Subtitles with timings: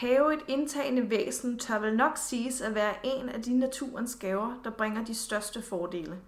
[0.00, 4.60] have et indtagende væsen tør vel nok siges at være en af de naturens gaver,
[4.64, 6.18] der bringer de største fordele.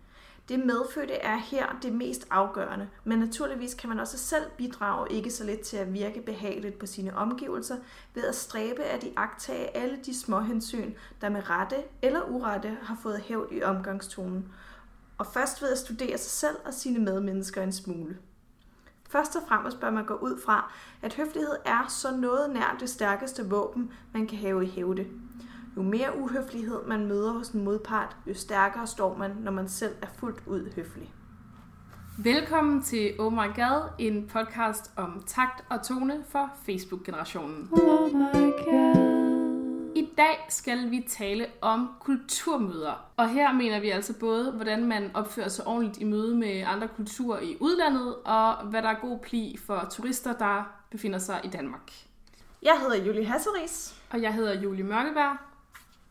[0.48, 5.30] Det medfødte er her det mest afgørende, men naturligvis kan man også selv bidrage ikke
[5.30, 7.77] så lidt til at virke behageligt på sine omgivelser
[8.14, 12.98] ved at stræbe at iagtage alle de små hensyn, der med rette eller urette har
[13.02, 14.52] fået hævd i omgangstonen,
[15.18, 18.16] og først ved at studere sig selv og sine medmennesker en smule.
[19.12, 22.89] Først og fremmest bør man gå ud fra, at høflighed er så noget nær det
[22.89, 25.07] stærkeste våben, man kan have i hævde.
[25.77, 29.95] Jo mere uhøflighed man møder hos en modpart, jo stærkere står man, når man selv
[30.02, 31.15] er fuldt ud høflig.
[32.19, 37.69] Velkommen til Oh My God, en podcast om takt og tone for Facebook-generationen.
[37.73, 39.12] Oh my god.
[40.12, 43.11] I dag skal vi tale om kulturmøder.
[43.16, 46.88] Og her mener vi altså både, hvordan man opfører sig ordentligt i møde med andre
[46.88, 51.49] kulturer i udlandet, og hvad der er god pli for turister, der befinder sig i
[51.49, 51.93] Danmark.
[52.63, 53.95] Jeg hedder Julie Hasseris.
[54.10, 55.37] Og jeg hedder Julie Mørkeberg.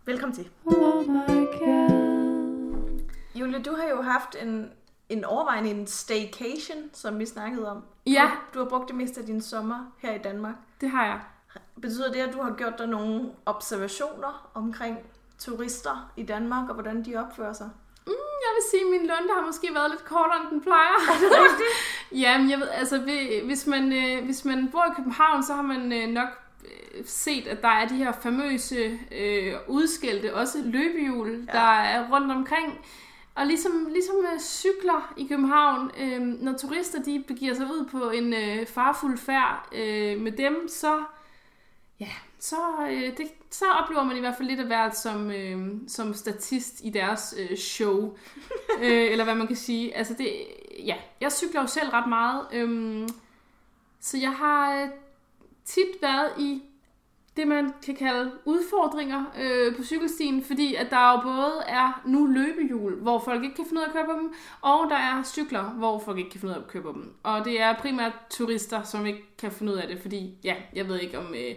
[0.06, 0.50] Velkommen til.
[0.66, 3.02] Oh my god.
[3.36, 4.72] Julie, du har jo haft en,
[5.10, 7.84] en overvejende en staycation, som vi snakkede om.
[8.06, 8.32] Ja.
[8.54, 10.56] Du, du har brugt det meste af din sommer her i Danmark.
[10.82, 11.20] Det har jeg.
[11.82, 14.98] Betyder det, at du har gjort dig nogle observationer omkring
[15.40, 17.70] turister i Danmark, og hvordan de opfører sig?
[18.08, 20.98] Mm, jeg vil sige, at min lunde har måske været lidt kortere, end den plejer.
[22.24, 22.98] Jamen, jeg ved, altså,
[23.46, 26.30] hvis man, øh, hvis man bor i København, så har man øh, nok
[26.66, 31.52] øh, set, at der er de her famøse øh, udskældte, også løbehjul, ja.
[31.54, 32.80] der er rundt omkring.
[33.36, 38.10] Og ligesom, ligesom øh, cykler i København, øh, når turister de begiver sig ud på
[38.10, 41.04] en øh, farfuld færd øh, med dem, så,
[42.02, 42.56] ja, så,
[42.90, 46.82] øh, det, så oplever man i hvert fald lidt af hvert som, øh, som statist
[46.84, 48.18] i deres øh, show.
[48.84, 49.96] øh, eller hvad man kan sige.
[49.96, 50.32] Altså det,
[50.86, 52.46] ja, jeg cykler jo selv ret meget.
[52.54, 53.10] Øh,
[54.00, 54.90] så jeg har øh,
[55.66, 56.62] tit været i
[57.38, 62.26] det, man kan kalde udfordringer øh, på cykelstien, fordi at der jo både er nu
[62.26, 65.24] løbehjul, hvor folk ikke kan finde ud af at køre på dem, og der er
[65.24, 67.14] cykler, hvor folk ikke kan finde ud af at køre på dem.
[67.24, 70.88] Og det er primært turister, som ikke kan finde ud af det, fordi, ja, jeg
[70.88, 71.34] ved ikke om...
[71.34, 71.56] Øh,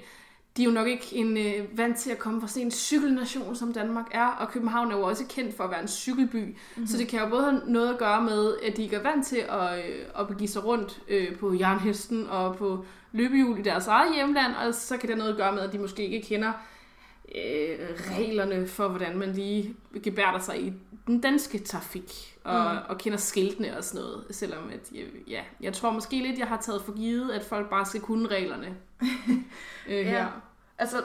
[0.56, 3.56] de er jo nok ikke en øh, vant til at komme fra sådan en cykelnation,
[3.56, 6.44] som Danmark er, og København er jo også kendt for at være en cykelby.
[6.44, 6.86] Mm-hmm.
[6.86, 9.26] Så det kan jo både have noget at gøre med, at de ikke er vant
[9.26, 13.86] til at, øh, at begive sig rundt øh, på jernhesten og på løbehjul i deres
[13.86, 16.26] eget hjemland, og så kan det have noget at gøre med, at de måske ikke
[16.26, 16.52] kender
[17.34, 17.78] øh,
[18.18, 20.72] reglerne for, hvordan man lige gebærder sig i
[21.06, 22.78] den danske trafik, og, mm.
[22.88, 26.46] og kender skiltene og sådan noget, selvom at, jeg, ja, jeg tror måske lidt, jeg
[26.46, 28.76] har taget for givet, at folk bare skal kunne reglerne
[29.88, 30.26] øh, her.
[30.78, 30.96] Altså,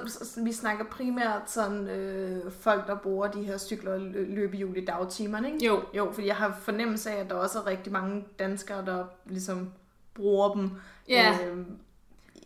[0.44, 4.86] vi snakker primært sådan øh, folk, der bruger de her cykler og lø- løbehjul i
[4.86, 5.66] dagtimerne, ikke?
[5.66, 9.06] Jo, Jo, fordi jeg har fornemmelse af, at der også er rigtig mange danskere, der
[9.26, 9.70] ligesom
[10.14, 10.72] bruger dem
[11.10, 11.38] Ja.
[11.46, 11.58] øh,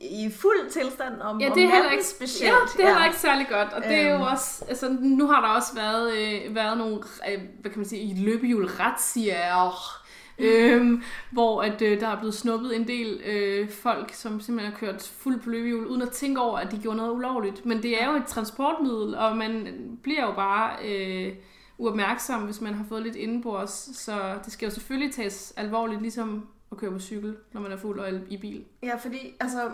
[0.01, 2.51] i fuld tilstand om, Ja, det er heller ikke specielt.
[2.53, 3.73] Ja, det er heller ikke særlig godt.
[3.73, 4.23] Og det er jo Øhm.
[4.23, 6.95] også, altså nu har der også været, øh, været nogle,
[7.31, 10.02] øh, hvad kan man sige, i løbehjul retssager,
[10.45, 14.79] øhm, hvor at, øh, der er blevet snuppet en del øh, folk, som simpelthen har
[14.79, 17.65] kørt fuld på løbehjul, uden at tænke over, at de gjorde noget ulovligt.
[17.65, 19.67] Men det er jo et transportmiddel, og man
[20.03, 21.33] bliver jo bare øh,
[21.77, 23.97] uopmærksom, hvis man har fået lidt indenbords.
[23.97, 27.77] Så det skal jo selvfølgelig tages alvorligt, ligesom at køre på cykel, når man er
[27.77, 28.65] fuld og i bil.
[28.83, 29.71] Ja, fordi altså,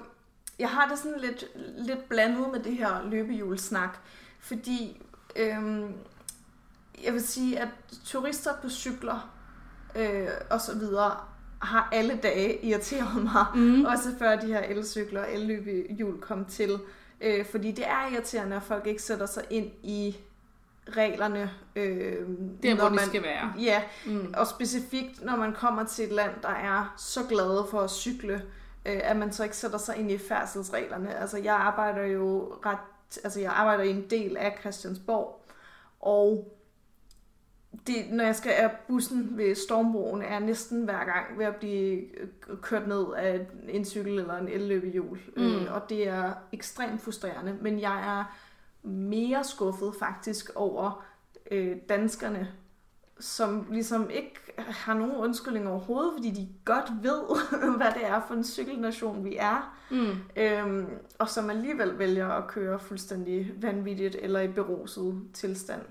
[0.60, 1.46] jeg har det sådan lidt,
[1.78, 3.98] lidt blandet med det her løbehjulsnak,
[4.40, 5.02] fordi
[5.36, 5.94] øhm,
[7.04, 7.68] jeg vil sige, at
[8.06, 9.30] turister på cykler
[9.96, 11.12] øh, og så videre
[11.62, 13.86] har alle dage irriteret mig, Mm.
[13.86, 16.80] også før de her elcykler og elløbehjul kom til,
[17.22, 20.18] øh, fordi det er irriterende, at folk ikke sætter sig ind i
[20.90, 21.52] reglerne.
[21.76, 22.16] Øh,
[22.64, 23.54] Der, hvor de skal være.
[23.60, 24.34] Ja, Mm.
[24.38, 28.34] og specifikt, når man kommer til et land, der er så glade for at cykle,
[28.86, 31.16] øh, at man så ikke sætter sig ind i færdselsreglerne.
[31.16, 32.78] Altså, jeg arbejder jo ret...
[33.24, 35.42] Altså, jeg arbejder i en del af Christiansborg,
[36.00, 36.54] og
[37.88, 42.18] det, når jeg skal af bussen ved Stormbroen, er næsten hver gang ved at blive
[42.18, 42.28] øh,
[42.62, 45.20] kørt ned af en cykel eller en elløbehjul.
[45.38, 45.44] Mm.
[45.44, 47.58] Øh, og det er ekstremt frustrerende.
[47.62, 48.38] Men jeg er
[48.88, 51.06] mere skuffet faktisk over
[51.52, 52.52] øh, danskerne,
[53.20, 57.24] som ligesom ikke har nogen undskyldning overhovedet, fordi de godt ved,
[57.78, 59.78] hvad det er for en cykelnation, vi er.
[59.92, 60.42] Mm.
[60.42, 60.88] Øhm,
[61.20, 65.82] og som alligevel vælger at køre fuldstændig vanvittigt eller i beruset tilstand.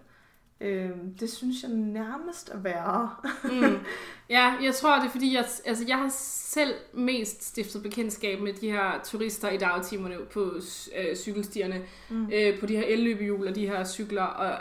[0.60, 3.10] Øhm, det synes jeg nærmest er værre.
[3.44, 3.78] Mm.
[4.30, 8.52] Ja, jeg tror, det er fordi, jeg, altså, jeg har selv mest stiftet bekendtskab med
[8.52, 10.52] de her turister i dagtimerne på
[10.98, 12.30] øh, cykelstierne, Mm.
[12.34, 14.58] øh, på de her elløbehjul og de her cykler, og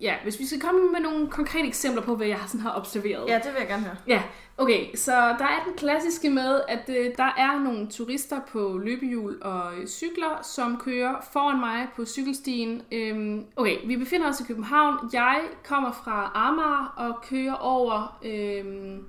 [0.00, 3.28] ja, hvis vi skal komme med nogle konkrete eksempler på, hvad jeg sådan har observeret.
[3.28, 3.96] Ja, det vil jeg gerne høre.
[4.06, 4.22] Ja,
[4.58, 9.38] okay, så der er den klassiske med, at øh, der er nogle turister på løbehjul
[9.42, 12.82] og øh, cykler, som kører foran mig på cykelstien.
[12.92, 15.10] Øhm, okay, vi befinder os i København.
[15.12, 19.04] Jeg kommer fra Amager og kører over øhm,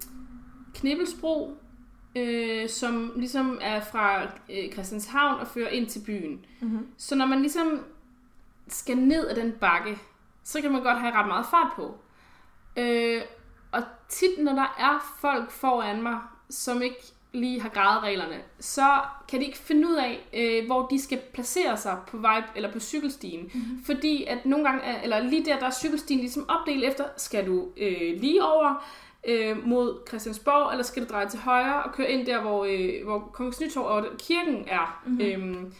[0.73, 1.57] Knibbelsbro,
[2.15, 6.45] øh, som ligesom er fra øh, Christianshavn og fører ind til byen.
[6.61, 6.87] Mm-hmm.
[6.97, 7.83] Så når man ligesom
[8.67, 9.97] skal ned ad den bakke,
[10.47, 11.95] så kan man godt have ret meget fart på.
[12.77, 13.21] Øh,
[13.71, 17.03] og tit, når der er folk foran mig, som ikke
[17.33, 21.77] lige har gradereglerne, så kan de ikke finde ud af, øh, hvor de skal placere
[21.77, 23.41] sig på vej eller på cykelstien.
[23.53, 23.83] Mm-hmm.
[23.85, 27.47] Fordi at nogle gange, er, eller lige der, der er cykelstien ligesom opdelt efter, skal
[27.47, 28.87] du øh, lige over
[29.27, 33.03] øh, mod Christiansborg, eller skal du dreje til højre og køre ind der, hvor, øh,
[33.03, 35.01] hvor Kongens Nytorv og kirken er.
[35.05, 35.21] Mm-hmm.
[35.21, 35.73] Øhm,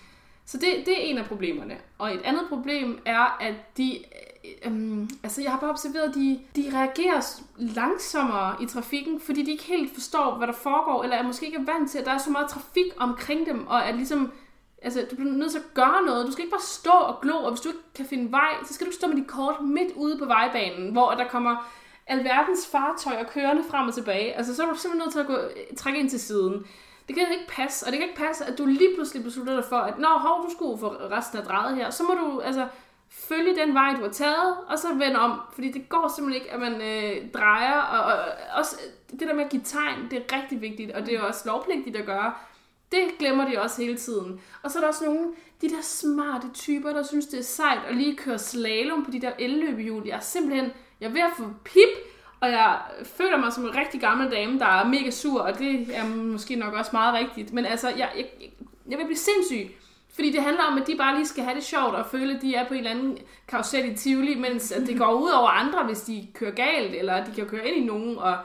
[0.47, 1.77] så det, det er en af problemerne.
[1.97, 3.97] Og et andet problem er, at de...
[3.97, 9.43] Øh, øhm, altså, jeg har bare observeret, at de, de reagerer langsommere i trafikken, fordi
[9.43, 12.11] de ikke helt forstår, hvad der foregår, eller er måske ikke vant til, at der
[12.11, 14.31] er så meget trafik omkring dem, og at ligesom...
[14.81, 16.27] Altså, du bliver nødt til at gøre noget.
[16.27, 18.73] Du skal ikke bare stå og glo, og hvis du ikke kan finde vej, så
[18.73, 21.71] skal du ikke stå med dit kort midt ude på vejbanen, hvor der kommer
[22.07, 24.33] alverdens fartøjer kørende frem og tilbage.
[24.33, 25.37] Altså, så er du simpelthen nødt til at gå,
[25.77, 26.65] trække ind til siden.
[27.07, 29.65] Det kan ikke passe, og det kan ikke passe, at du lige pludselig beslutter dig
[29.65, 32.67] for, at når hov, du skulle for resten af drejet her, så må du altså
[33.09, 35.41] følge den vej, du har taget, og så vende om.
[35.53, 38.19] Fordi det går simpelthen ikke, at man øh, drejer, og, og
[38.53, 38.75] også
[39.11, 41.95] det der med at give tegn, det er rigtig vigtigt, og det er også lovpligtigt
[41.95, 42.33] at gøre.
[42.91, 44.41] Det glemmer de også hele tiden.
[44.63, 47.79] Og så er der også nogle, de der smarte typer, der synes, det er sejt
[47.87, 50.03] at lige køre slalom på de der elløbehjul.
[50.05, 53.75] Jeg er simpelthen, jeg er ved at få pip, og jeg føler mig som en
[53.75, 57.53] rigtig gammel dame, der er mega sur, og det er måske nok også meget rigtigt.
[57.53, 58.25] Men altså, jeg, jeg,
[58.89, 59.75] jeg vil blive sindssyg.
[60.15, 62.41] Fordi det handler om, at de bare lige skal have det sjovt og føle, at
[62.41, 63.17] de er på en eller anden
[63.47, 67.25] karusel i Tivoli, mens at det går ud over andre, hvis de kører galt, eller
[67.25, 68.17] de kan køre ind i nogen.
[68.17, 68.37] Og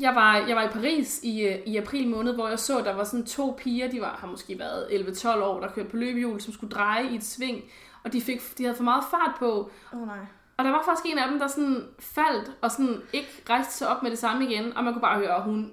[0.00, 2.84] jeg var, jeg var i Paris i, øh, i april måned, hvor jeg så, at
[2.84, 5.96] der var sådan to piger, de var, har måske været 11-12 år, der kørte på
[5.96, 7.64] løbehjul, som skulle dreje i et sving,
[8.04, 10.18] og de, fik, de havde for meget fart på, oh, nej
[10.60, 13.88] og der var faktisk en af dem, der sådan faldt, og sådan ikke rejste sig
[13.88, 15.72] op med det samme igen, og man kunne bare høre, at hun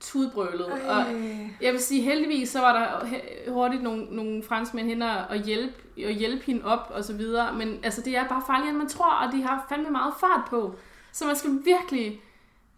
[0.00, 0.72] tudbrølede.
[0.72, 1.50] Og Ej.
[1.60, 3.08] jeg vil sige, heldigvis så var der
[3.50, 5.74] hurtigt nogle, nogle franskmænd hen og og hjælpe,
[6.06, 7.54] og hjælpe hende op og så videre.
[7.54, 10.50] Men altså, det er bare farligere, end man tror, og de har fandme meget fart
[10.50, 10.74] på.
[11.12, 12.20] Så man skal virkelig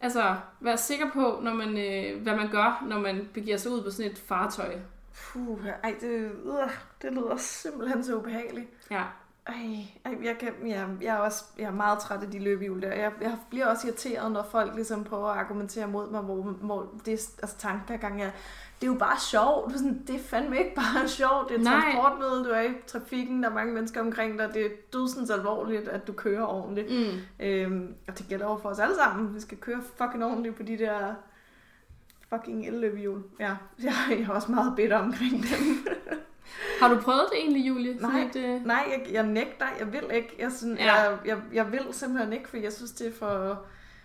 [0.00, 3.82] altså, være sikker på, når man, øh, hvad man gør, når man begiver sig ud
[3.82, 4.74] på sådan et fartøj.
[5.14, 6.30] Puh, ej, det, øh,
[7.02, 8.68] det lyder simpelthen så ubehageligt.
[8.90, 9.02] Ja.
[9.46, 9.86] Ej,
[10.24, 12.92] jeg, kan, ja, jeg, er også, jeg er meget træt af de løbehjul der.
[12.92, 16.94] Jeg, jeg bliver også irriteret, når folk ligesom prøver at argumentere mod mig, hvor, hvor
[17.04, 18.30] det er, altså tankegang er,
[18.80, 19.68] det er jo bare sjovt.
[19.68, 21.48] Det er, sådan, det er fandme ikke bare sjovt.
[21.48, 21.80] Det er Nej.
[21.80, 24.50] transportmiddel, du er i trafikken, der er mange mennesker omkring dig.
[24.54, 26.90] Det er dødsens alvorligt, at du kører ordentligt.
[26.90, 27.46] Mm.
[27.46, 29.34] Øhm, og det gælder over for os alle sammen.
[29.34, 31.14] Vi skal køre fucking ordentligt på de der
[32.28, 33.22] fucking elløbehjul.
[33.40, 35.86] Ja, jeg, jeg er også meget bitter omkring dem.
[36.80, 38.00] Har du prøvet det egentlig, Julie?
[38.00, 38.28] Sådan Nej.
[38.34, 38.64] Et, øh...
[38.66, 39.66] Nej, jeg, jeg nægter.
[39.78, 40.36] Jeg vil ikke.
[40.38, 40.94] Jeg, synes, Ja.
[40.94, 43.60] jeg, jeg, jeg vil simpelthen ikke, for jeg synes, det er for,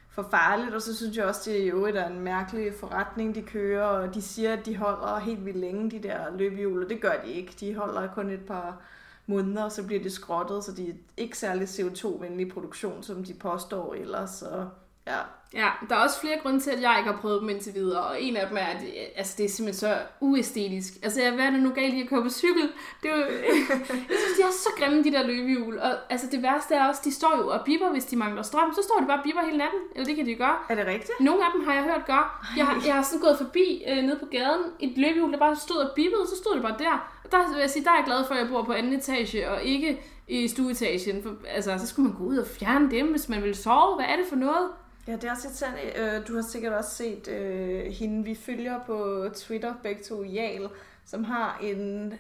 [0.09, 0.73] for farligt.
[0.75, 3.85] Og så synes jeg også, det er jo er en mærkelig forretning, de kører.
[3.85, 6.83] Og de siger, at de holder helt vildt længe, de der løbehjul.
[6.83, 7.53] Og det gør de ikke.
[7.59, 8.81] De holder kun et par
[9.27, 10.63] måneder, og så bliver de skrottet.
[10.63, 14.29] Så de er ikke særlig CO2-venlig produktion, som de påstår ellers.
[14.29, 14.67] Så
[15.07, 15.17] ja,
[15.53, 18.03] Ja, der er også flere grunde til, at jeg ikke har prøvet dem indtil videre,
[18.03, 20.93] og en af dem er, at det, altså, det er simpelthen så uæstetisk.
[21.03, 22.69] Altså, jeg- hvad er det nu galt i at køre på cykel?
[23.03, 23.21] Det er jo,
[24.11, 25.77] jeg synes, de er så grimme, de der løbehjul.
[25.79, 28.73] Og altså, det værste er også, de står jo og bipper, hvis de mangler strøm.
[28.73, 30.55] Så står de bare og bipper hele natten, eller det kan de jo gøre.
[30.69, 31.19] er det rigtigt?
[31.19, 32.25] Nogle af dem har jeg hørt gøre.
[32.57, 35.55] Jeg har, jeg har sådan gået forbi øh, nede på gaden, et løbehjul, der bare
[35.55, 37.11] stod og bippede, så stod det bare der.
[37.23, 38.93] Og der vil jeg sige, der er jeg glad for, at jeg bor på anden
[38.93, 41.23] etage, og ikke i stueetagen.
[41.23, 43.95] For, altså, så skulle man gå ud og fjerne dem, hvis man ville sove.
[43.95, 44.67] Hvad er det for noget?
[45.07, 45.81] Ja, det er også irriterende.
[45.99, 50.69] Øh, Du har sikkert også set øh, hende, vi følger på Twitter, begge to Jal,
[51.05, 52.13] som har en,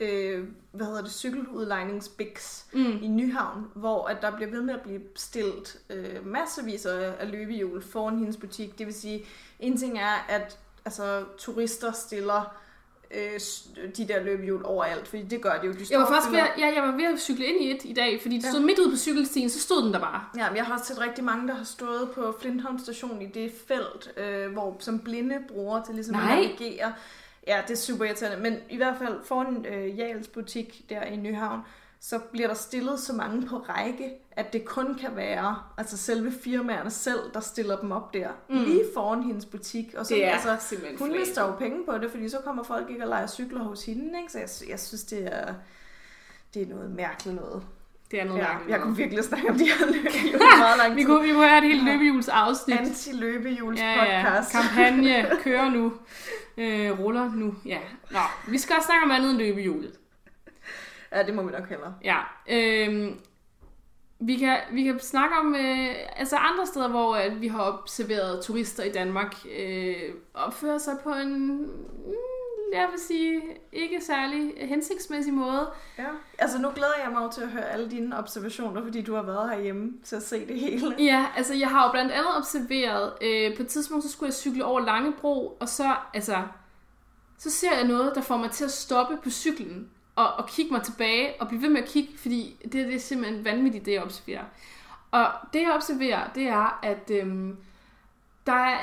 [0.00, 2.98] øh, hvad hedder det, cykeludlejningsbiks Mm.
[3.02, 7.30] i Nyhavn, hvor at der bliver ved med at blive stillet øh, masservis af, af
[7.30, 8.78] løbehjul foran hendes butik.
[8.78, 9.24] Det vil sige,
[9.60, 12.56] en ting er, at altså, turister stiller
[13.14, 13.40] øh,
[13.96, 15.72] de der løbehjul overalt, fordi det gør de jo.
[15.72, 17.92] De Jeg var faktisk ved, ja, jeg var ved at cykle ind i et i
[17.92, 18.48] dag, fordi det Ja.
[18.50, 20.24] stod midt ude på cykelstien, så stod den der bare.
[20.36, 23.26] Ja, men jeg har også set rigtig mange, der har stået på Flintholm station i
[23.26, 26.22] det felt, øh, hvor som blinde bruger til ligesom Nej.
[26.32, 26.92] at navigere.
[27.46, 28.42] Ja, det er super irriterende.
[28.42, 31.60] Men i hvert fald foran øh, Jals butik der i Nyhavn,
[32.02, 36.32] så bliver der stillet så mange på række, at det kun kan være altså selve
[36.44, 38.28] firmaerne selv, der stiller dem op der.
[38.48, 38.56] Mm.
[38.64, 39.94] Lige foran hendes butik.
[39.98, 42.62] Og så, Det er altså, simpelthen hun mister jo penge på det, fordi så kommer
[42.62, 44.18] folk ikke og leger cykler hos hende.
[44.20, 44.32] Ikke?
[44.32, 45.54] Så jeg, jeg synes, det er,
[46.54, 47.62] det er noget mærkeligt noget.
[48.10, 50.96] Det er noget Ja, mærkeligt jeg kunne virkelig snakke om de her løbehjul meget lang
[50.96, 51.06] Vi tid.
[51.08, 51.92] kunne, vi kunne have et helt Ja.
[51.92, 52.78] løbehjulsafsnit.
[52.78, 54.22] Anti-løbejuls Ja, ja.
[54.22, 54.52] podcast.
[54.52, 55.92] Kampagne kører nu.
[56.58, 57.54] Øh, ruller nu.
[57.66, 57.78] Ja.
[58.10, 59.92] Nå, vi skal også snakke om andet end løbehjulet.
[61.12, 61.94] Ja, det må vi nok hellere.
[62.04, 62.18] Ja.
[62.48, 63.20] Øhm,
[64.20, 68.44] vi, kan, vi kan snakke om øh, altså andre steder, hvor at vi har observeret
[68.44, 71.68] turister i Danmark øh, opføre sig på en, mm,
[72.72, 75.70] jeg vil sige, ikke særlig hensigtsmæssig måde.
[75.98, 76.08] Ja.
[76.38, 79.22] Altså, nu glæder jeg mig jo til at høre alle dine observationer, fordi du har
[79.22, 80.94] været herhjemme til at se det hele.
[80.98, 84.34] Ja, altså jeg har jo blandt andet observeret, øh, på et tidspunkt så skulle jeg
[84.34, 86.42] cykle over Langebro, og så, altså,
[87.38, 90.72] så ser jeg noget, der får mig til at stoppe på cyklen, og, og kigge
[90.72, 93.92] mig tilbage, og blive ved med at kigge, fordi det, det er simpelthen vanvittigt, det
[93.92, 94.44] jeg observerer.
[95.10, 97.56] Og det jeg observerer, det er, at øhm,
[98.46, 98.78] der er,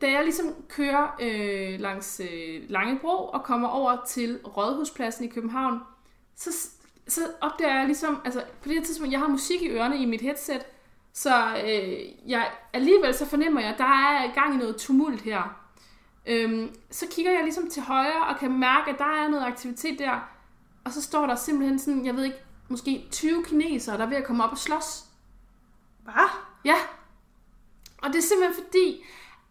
[0.00, 5.78] da jeg ligesom kører øh, langs øh, Langebro og kommer over til Rådhuspladsen i København,
[6.36, 6.68] så,
[7.08, 10.06] så opdager jeg ligesom, altså på det her tidspunkt, jeg har musik i ørerne i
[10.06, 10.66] mit headset,
[11.12, 11.30] så
[11.64, 15.56] øh, jeg, alligevel så fornemmer jeg, at der er gang i noget tumult her.
[16.26, 19.98] Øhm, så kigger jeg ligesom til højre og kan mærke, at der er noget aktivitet
[19.98, 20.28] der.
[20.90, 22.36] Og så står der simpelthen sådan, jeg ved ikke,
[22.68, 25.04] måske 20 kinesere, der er ved at komme op og slås.
[26.02, 26.28] Hvad?
[26.64, 26.74] Ja.
[28.02, 29.04] Og det er simpelthen fordi,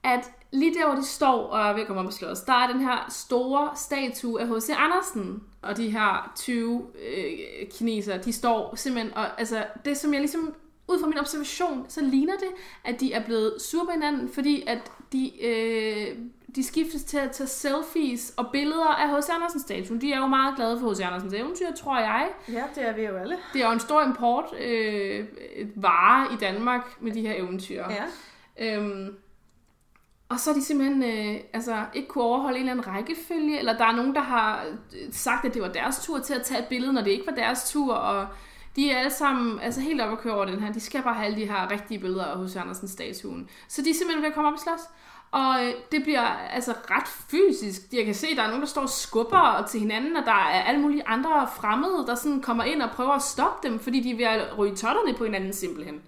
[0.03, 2.53] at lige der, hvor de står og er ved at komme op og slås, der
[2.53, 4.69] er den her store statue af H.C.
[4.77, 5.43] Andersen.
[5.61, 10.53] Og de her 20 øh, kinesere, de står simpelthen, og altså, det som jeg ligesom,
[10.87, 12.49] ud fra min observation, så ligner det,
[12.83, 16.17] at de er blevet sure på hinanden, fordi at de, øh,
[16.55, 19.29] de skiftes til at tage selfies og billeder af H.C.
[19.29, 20.01] Andersen-statuen.
[20.01, 21.01] De er jo meget glade for H.C.
[21.01, 22.29] Andersens eventyr, tror jeg.
[22.47, 23.37] Ja, det er vi jo alle.
[23.53, 25.25] Det er jo en stor import øh,
[25.75, 27.83] vare i Danmark med de her eventyr.
[27.89, 28.77] Ja.
[28.77, 29.15] Øhm,
[30.29, 33.77] og så er de simpelthen øh, altså, ikke kunne overholde en eller anden rækkefølge, eller
[33.77, 36.59] der er nogen, der har øh, sagt, at det var deres tur til at tage
[36.59, 38.27] et billede, når det ikke var deres tur, og
[38.75, 40.73] de er alle sammen altså, helt oppe at køre over den her.
[40.73, 42.55] De skal bare have alle de her rigtige billeder af H.C.
[42.55, 43.49] Andersen-statuen.
[43.67, 44.79] Så de er simpelthen ved at komme op og slås.
[45.31, 47.81] Og øh, det bliver altså ret fysisk.
[47.93, 50.31] Jeg kan se, at der er nogen, der står og skubber til hinanden, og der
[50.31, 53.99] er alle mulige andre fremmede, der sådan kommer ind og prøver at stoppe dem, fordi
[53.99, 56.01] de er ved at ryge totterne på hinanden simpelthen.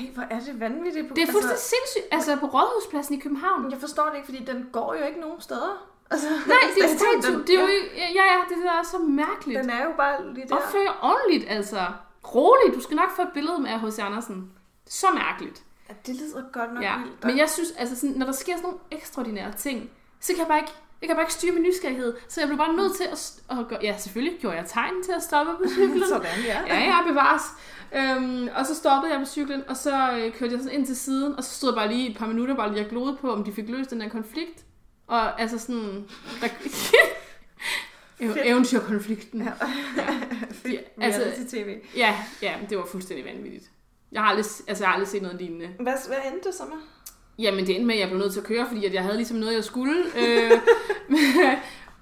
[0.00, 1.08] Ej, hvor er det vanvittigt.
[1.16, 2.04] Det er fuldstændig sindssygt.
[2.10, 3.70] Altså på Rådhuspladsen i København.
[3.70, 5.86] Jeg forstår det ikke, fordi den går jo ikke nogen steder.
[6.10, 7.42] Altså, Nej, det er statue.
[7.46, 7.88] Det er jo ikke...
[7.96, 9.60] Ja, ja, det er så mærkeligt.
[9.60, 10.56] Den er jo bare lige der.
[10.56, 11.86] Opfør ordentligt, altså.
[12.34, 13.98] Roligt, du skal nok få et billede med H.C.
[13.98, 14.50] Andersen.
[14.86, 15.62] Så mærkeligt.
[15.88, 16.98] Ja, det lyder godt nok Ja.
[16.98, 17.24] vildt.
[17.24, 20.46] Men jeg synes, altså sådan, når der sker sådan nogle ekstraordinære ting, så kan jeg
[20.48, 22.14] bare ikke, jeg kan bare ikke styre min nysgerrighed.
[22.28, 23.32] Så jeg blev bare nødt til at...
[23.58, 26.02] at gøre, ja, selvfølgelig gjorde jeg tegn til at stoppe på cyklen.
[26.08, 26.60] Sådan, ja.
[26.66, 27.42] Ja, ja, bevares.
[27.94, 30.96] Øhm, og så stoppede jeg på cyklen, og så øh, kørte jeg sådan ind til
[30.96, 33.32] siden, og så stod jeg bare lige et par minutter, bare lige og glodede på,
[33.32, 34.64] om de fik løst den her konflikt.
[35.06, 36.04] Og altså sådan...
[36.40, 36.48] Der,
[38.20, 39.42] Ev- eventyrkonflikten.
[39.42, 39.52] Ja.
[39.96, 41.76] Ja, altså, Reality-tv.
[41.96, 43.70] ja, ja, det var fuldstændig vanvittigt.
[44.14, 45.68] Jeg har aldrig, altså, jeg har aldrig set noget lignende.
[45.80, 46.78] Hvad, hvad endte det så med?
[47.38, 49.16] Jamen, det endte med, at jeg blev nødt til at køre, fordi at jeg havde
[49.16, 49.94] ligesom noget, jeg skulle.
[50.16, 50.50] Øh,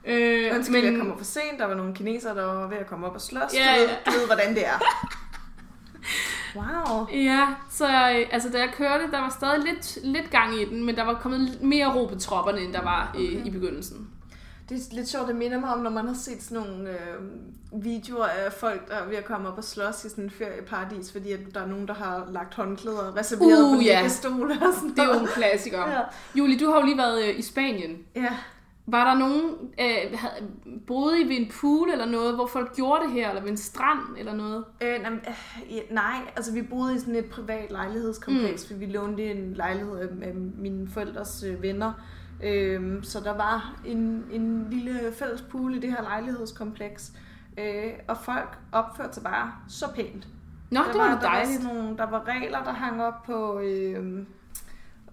[0.14, 1.58] øh, Undskyld, jeg kommer for sent.
[1.58, 3.54] Der var nogle kinesere, der var ved at komme op og slås.
[3.54, 4.82] Ja, du, ved, du ved, hvordan det er.
[6.56, 7.06] Wow.
[7.12, 10.84] Ja, så øh, altså, da jeg kørte, der var stadig lidt, lidt gang i den,
[10.86, 13.46] men der var kommet mere ro på tropperne, end der var øh, Okay.
[13.46, 14.08] i begyndelsen.
[14.72, 17.84] Det er lidt sjovt, det minder mig om, når man har set sådan nogle øh,
[17.84, 21.12] videoer af folk, der er ved at komme op og slås i sådan en ferieparadis,
[21.12, 23.94] fordi at der er nogen, der har lagt håndklæder reserveret Uh, på ja.
[23.94, 25.88] liggestole og sådan Det er jo en klassiker.
[25.90, 26.00] Ja.
[26.34, 27.98] Julie, du har jo lige været øh, i Spanien.
[28.16, 28.36] ja.
[28.86, 29.44] Var der nogen,
[29.80, 30.50] øh, havde,
[30.86, 33.56] boede I ved en pool eller noget, hvor folk gjorde det her, eller ved en
[33.56, 34.64] strand eller noget?
[34.82, 35.12] Øh, nej,
[35.70, 38.68] øh, nej, altså vi boede i sådan et privat lejlighedskompleks, mm.
[38.68, 41.92] for vi lånte en lejlighed af, af mine forældres øh, venner.
[42.42, 47.12] Øhm, så der var en, en lille fælles pool i det her lejlighedskompleks.
[47.58, 50.28] Øh, og folk opførte sig bare så pænt.
[50.70, 51.64] Nå, der det var, var, da der var, dejligt.
[51.64, 54.26] nogle, der var regler, der hang op på, øh,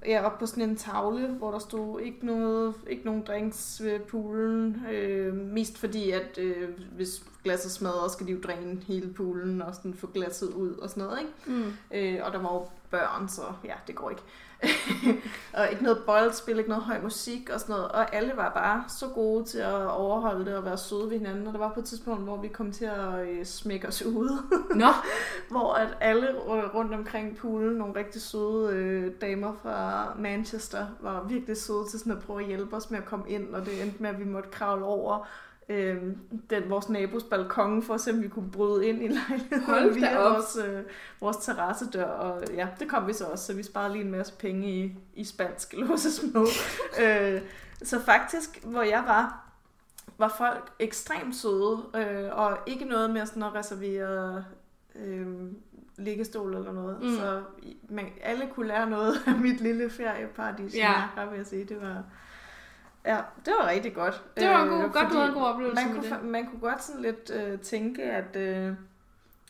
[0.06, 4.00] ja, op på sådan en tavle, hvor der stod ikke, noget, ikke nogen drinks ved
[4.00, 4.86] poolen.
[4.92, 9.76] Øh, mest fordi, at øh, hvis glasset smadrer, skal de jo dræne hele poolen og
[9.76, 11.20] sådan få glasset ud og sådan noget.
[11.20, 11.32] Ikke?
[11.46, 11.74] Mm.
[11.92, 14.22] Øh, og der var jo børn, så ja, det går ikke.
[15.58, 17.92] og ikke noget boldspil, ikke noget høj musik og sådan noget.
[17.92, 21.48] Og alle var bare så gode til at overholde det og være søde ved hinanden.
[21.48, 24.30] Og der var på et tidspunkt, hvor vi kom til at øh, smække os ud.
[24.76, 24.88] Nå,
[25.52, 26.28] hvor at alle
[26.74, 32.14] rundt omkring poolen, nogle rigtig søde øh, damer fra Manchester, var virkelig søde til sådan
[32.14, 33.56] at prøve at hjælpe os med at komme ind.
[33.56, 35.28] Og det endte med, at vi måtte kravle over
[35.70, 35.98] øh,
[36.50, 39.94] den, vores nabos balkon, for at se, om vi kunne bryde ind i lejligheden Hold
[39.94, 40.34] via op.
[40.34, 40.84] vores, øh,
[41.22, 42.06] vores terrassedør.
[42.06, 44.98] Og ja, det kom vi så også, så vi sparede lige en masse penge i,
[45.14, 46.48] i spansk låsesmå.
[47.04, 47.42] øh,
[47.84, 49.46] så faktisk, hvor jeg var,
[50.18, 54.44] var folk ekstremt søde, øh, og ikke noget med sådan at reservere
[54.96, 55.28] øh,
[55.98, 57.02] liggestol eller noget.
[57.02, 57.16] Mm.
[57.16, 57.42] Så
[57.90, 60.94] man, alle kunne lære noget af mit lille ferieparadis, ja.
[61.18, 61.66] jeg vil jeg sige.
[61.66, 62.04] Det var,
[63.06, 64.24] ja, det var rigtig godt.
[64.38, 66.24] Det var en god, Øh, godt, du havde en god oplevelse man kunne, det.
[66.24, 68.74] man kunne godt sådan lidt øh, tænke, at, øh,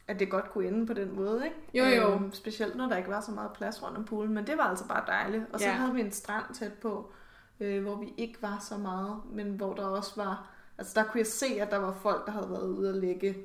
[0.07, 1.57] at det godt kunne ende på den måde, ikke?
[1.73, 2.13] Jo, jo.
[2.13, 4.63] Øhm, specielt når der ikke var så meget plads rundt om poolen, men det var
[4.63, 5.43] altså bare dejligt.
[5.53, 5.71] Og så ja.
[5.71, 7.11] havde vi en strand tæt på,
[7.59, 10.47] øh, hvor vi ikke var så meget, men hvor der også var...
[10.77, 13.37] Altså der kunne jeg se, at der var folk, der havde været ude og lægge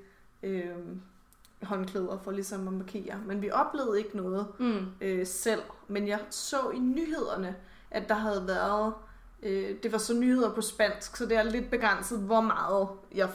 [0.42, 0.70] øh,
[1.62, 3.18] håndklæder for ligesom at markere.
[3.26, 4.86] Men vi oplevede ikke noget Mm.
[5.00, 5.62] øh, selv.
[5.88, 7.56] Men jeg så i nyhederne,
[7.90, 8.92] at der havde været...
[9.44, 13.28] Øh, det var så nyheder på spansk, så det er lidt begrænset, hvor meget jeg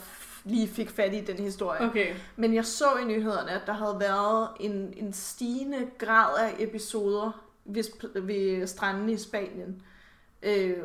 [0.44, 1.82] lige fik fat i den historie.
[1.82, 2.16] Okay.
[2.36, 7.44] Men jeg så i nyhederne, at der havde været en, en stigende grad af episoder
[7.66, 9.82] ved, ved stranden i Spanien,
[10.44, 10.78] øh,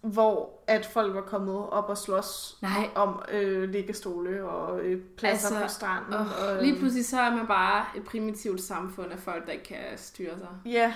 [0.00, 2.88] hvor at folk var kommet op og slås Nej.
[2.94, 6.14] om øh, liggestole og øh, pladser Altså, på stranden.
[6.14, 9.64] Og og, lige pludselig så er man bare et primitivt samfund af folk, der ikke
[9.64, 10.48] kan styre sig.
[10.66, 10.94] Ja,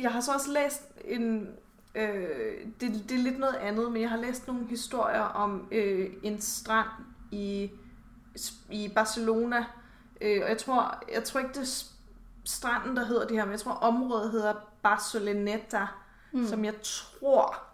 [0.00, 1.48] jeg har så også læst en...
[1.94, 6.10] Øh, det, det er lidt noget andet, men jeg har læst nogle historier om øh,
[6.22, 6.88] en strand
[7.30, 7.70] i,
[8.70, 9.64] i Barcelona.
[10.20, 11.84] Øh, og jeg tror, jeg tror ikke, det er
[12.44, 15.86] stranden, der hedder det her, men jeg tror, området hedder Barceloneta,
[16.32, 16.46] mm.
[16.46, 17.72] som jeg tror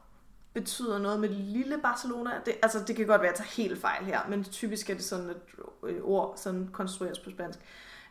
[0.52, 2.30] betyder noget med lille Barcelona.
[2.46, 4.94] Det, altså, det kan godt være, at jeg tager helt fejl her, men typisk er
[4.94, 5.36] det sådan, at
[5.82, 7.58] øh, ord sådan konstrueres på spansk.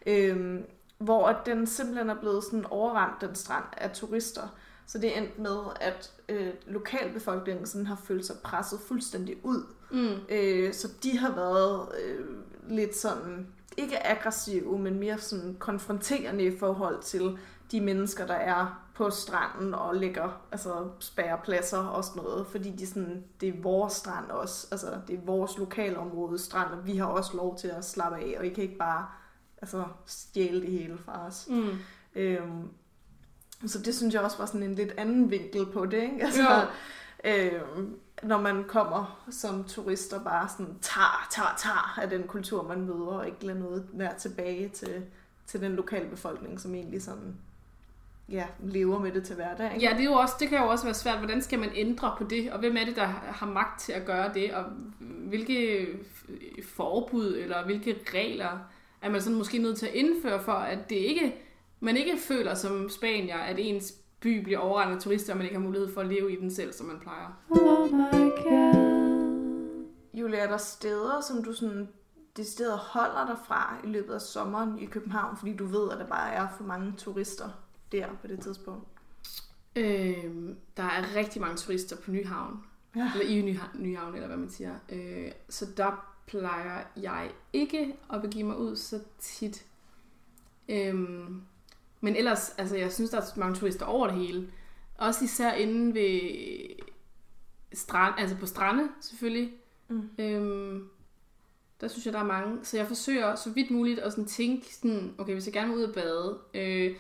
[0.06, 0.66] Øhm,
[0.98, 4.48] hvor at den simpelthen er blevet sådan overrendt, den strand, af turister.
[4.88, 9.64] Så det er endt med, at øh, lokalbefolkningen sådan har følt sig presset fuldstændig ud.
[9.92, 10.16] Mm.
[10.30, 12.26] Øh, så de har været øh,
[12.70, 17.38] lidt sådan, ikke aggressive, men mere sådan konfronterende i forhold til
[17.72, 22.72] de mennesker, der er på stranden og ligger, altså spærrer pladser og sådan noget, fordi
[22.72, 26.98] de sådan, det er vores strand også, altså det er vores lokalområde strand, og vi
[26.98, 29.08] har også lov til at slappe af, og I kan ikke bare
[29.62, 31.48] altså, stjæle det hele fra os.
[31.50, 31.70] Mm.
[32.16, 32.70] Øhm,
[33.66, 36.24] så det synes jeg også var sådan en lidt anden vinkel på det, ikke?
[36.26, 36.42] Altså,
[37.26, 37.32] Jo.
[37.32, 42.64] øhm, når man kommer som turist og bare sådan tager, tager, tager af den kultur,
[42.68, 45.04] man møder, og ikke lader noget være tilbage til,
[45.48, 47.36] til den lokale befolkning, som egentlig sådan,
[48.30, 49.74] ja, lever med det til hverdag.
[49.74, 49.86] Ikke?
[49.86, 51.18] Ja, det, er jo også, det kan jo også være svært.
[51.18, 52.52] Hvordan skal man ændre på det?
[52.52, 54.54] Og hvem er det, der har magt til at gøre det?
[54.54, 54.64] Og
[55.00, 55.88] hvilke
[56.76, 58.60] forbud eller hvilke regler
[59.02, 61.36] er man sådan måske nødt til at indføre for, at det ikke,
[61.80, 65.58] man ikke føler som spanier, at ens by bliver overrendt af turister, og man ikke
[65.58, 67.44] har mulighed for at leve i den selv, som man plejer.
[67.50, 69.88] Oh my god.
[70.14, 71.90] Julia, er der steder, som du sådan
[72.38, 76.08] decideret holder dig fra i løbet af sommeren i København, fordi du ved, at der
[76.08, 77.50] bare er for mange turister
[77.92, 78.88] der på det tidspunkt?
[79.76, 82.64] Øhm, der er rigtig mange turister på Nyhavn.
[82.96, 83.12] Ja.
[83.16, 84.76] Eller i Nyhavn, Nyhavn, eller hvad man siger.
[84.90, 89.66] Øh, så der plejer jeg ikke at begive mig ud så tit.
[90.70, 91.42] Øhm,
[92.02, 94.48] men ellers, altså jeg synes, der er mange turister over det hele.
[94.98, 96.22] Også især inde ved
[97.74, 99.54] strand, altså på strande selvfølgelig.
[99.88, 100.10] Mm.
[100.20, 100.90] Øhm,
[101.82, 102.58] der synes jeg, der er mange.
[102.64, 105.78] Så jeg forsøger så vidt muligt at sådan tænke sådan, okay, hvis jeg gerne vil
[105.78, 106.96] ud og bade, øh,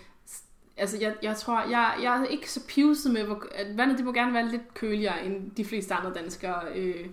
[0.78, 4.06] altså jeg, jeg tror, jeg, jeg er ikke så pivet med, hvor, at vandet det
[4.06, 7.08] må gerne være lidt køligere, end de fleste andre danskere øh,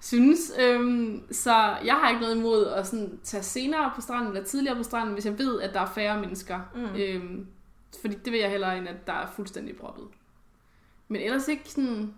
[0.00, 0.52] synes.
[0.60, 4.76] Øhm, så jeg har ikke noget imod at sådan, tage senere på stranden, eller tidligere
[4.76, 6.60] på stranden, hvis jeg ved, at der er færre mennesker.
[6.74, 6.84] Mm.
[6.96, 7.46] Øhm,
[8.00, 10.04] fordi det vil jeg hellere, end at der er fuldstændig proppet.
[11.08, 12.14] Men ellers ikke sådan...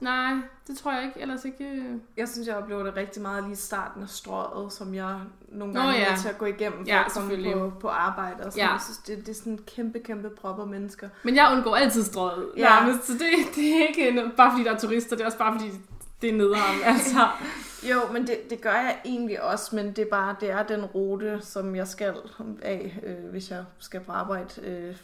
[0.00, 0.34] Nej,
[0.66, 1.20] det tror jeg ikke.
[1.20, 1.64] Ellers ikke...
[1.64, 5.18] øh, Jeg synes, jeg oplever det rigtig meget lige i starten af strøget, som jeg
[5.48, 6.12] nogle Nå, gange ja.
[6.12, 8.44] er til at gå igennem for Ja, at komme på, på arbejde.
[8.44, 8.66] Og sådan.
[8.66, 8.72] Ja.
[8.72, 11.08] Jeg synes, det, det er sådan kæmpe, kæmpe prop af mennesker.
[11.22, 12.48] Men jeg undgår altid strøget.
[12.56, 12.62] Ja.
[12.68, 13.20] Nærmest, så det,
[13.54, 15.70] det er ikke bare fordi der er turister, det er også bare fordi
[16.24, 16.80] det er nederen.
[16.94, 17.28] Altså.
[17.90, 20.84] Jo, men det, det gør jeg egentlig også, men det er bare det er den
[20.84, 22.14] rute, som jeg skal
[22.62, 24.96] af, øh, hvis jeg skal på arbejde øh,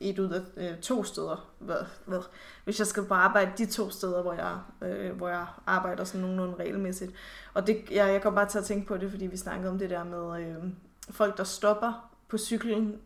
[0.00, 1.50] et ud af øh, to steder.
[1.58, 2.20] Hvad, hvad?
[2.64, 6.20] Hvis jeg skal på arbejde de to steder, hvor jeg, øh, hvor jeg arbejder sådan
[6.20, 7.12] nogenlunde regelmæssigt.
[7.54, 9.78] Og det, jeg, jeg kommer bare til at tænke på det, fordi vi snakkede om
[9.78, 10.56] det der med øh,
[11.10, 12.96] folk, der stopper på cyklen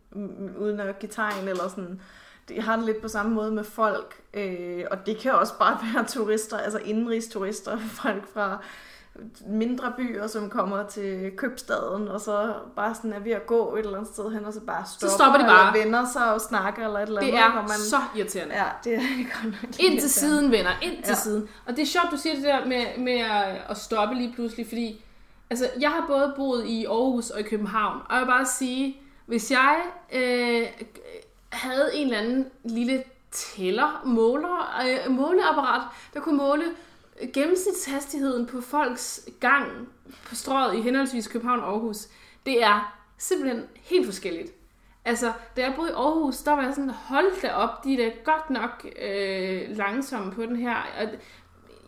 [0.57, 2.01] uden at give tegn eller sådan.
[2.49, 5.77] Det har det lidt på samme måde med folk, øh, og det kan også bare
[5.93, 8.57] være turister, altså indenrigsturister, folk fra
[9.47, 13.79] mindre byer, som kommer til købstaden, og så bare sådan er ved at gå et
[13.85, 15.67] eller andet sted hen, og så bare stopper, stopper de bare.
[15.77, 17.33] eller vender sig og snakker, eller et eller andet.
[17.33, 18.55] Det er hvor man, så irriterende.
[18.55, 18.99] Ja, det er
[19.41, 20.71] godt nok Ind til siden, venner.
[20.81, 21.15] Ind til Ja.
[21.15, 21.49] siden.
[21.65, 24.67] Og det er sjovt, du siger det der med, med at, at stoppe lige pludselig,
[24.67, 25.05] fordi
[25.49, 28.97] altså, jeg har både boet i Aarhus og i København, og jeg vil bare sige,
[29.25, 29.75] hvis jeg
[30.13, 30.67] øh,
[31.53, 35.81] havde en eller anden lille tæller, måler, øh, måleapparat,
[36.13, 36.65] der kunne måle
[37.21, 39.87] øh, gennemsnitshastigheden på folks gang
[40.25, 42.07] på strøget i henholdsvis København og Aarhus,
[42.45, 44.51] det er simpelthen helt forskelligt.
[45.05, 47.97] Altså, da jeg boede i Aarhus, der var jeg sådan, hold da op, de er
[47.97, 50.75] da godt nok øh, langsomme på den her.
[50.75, 51.07] Og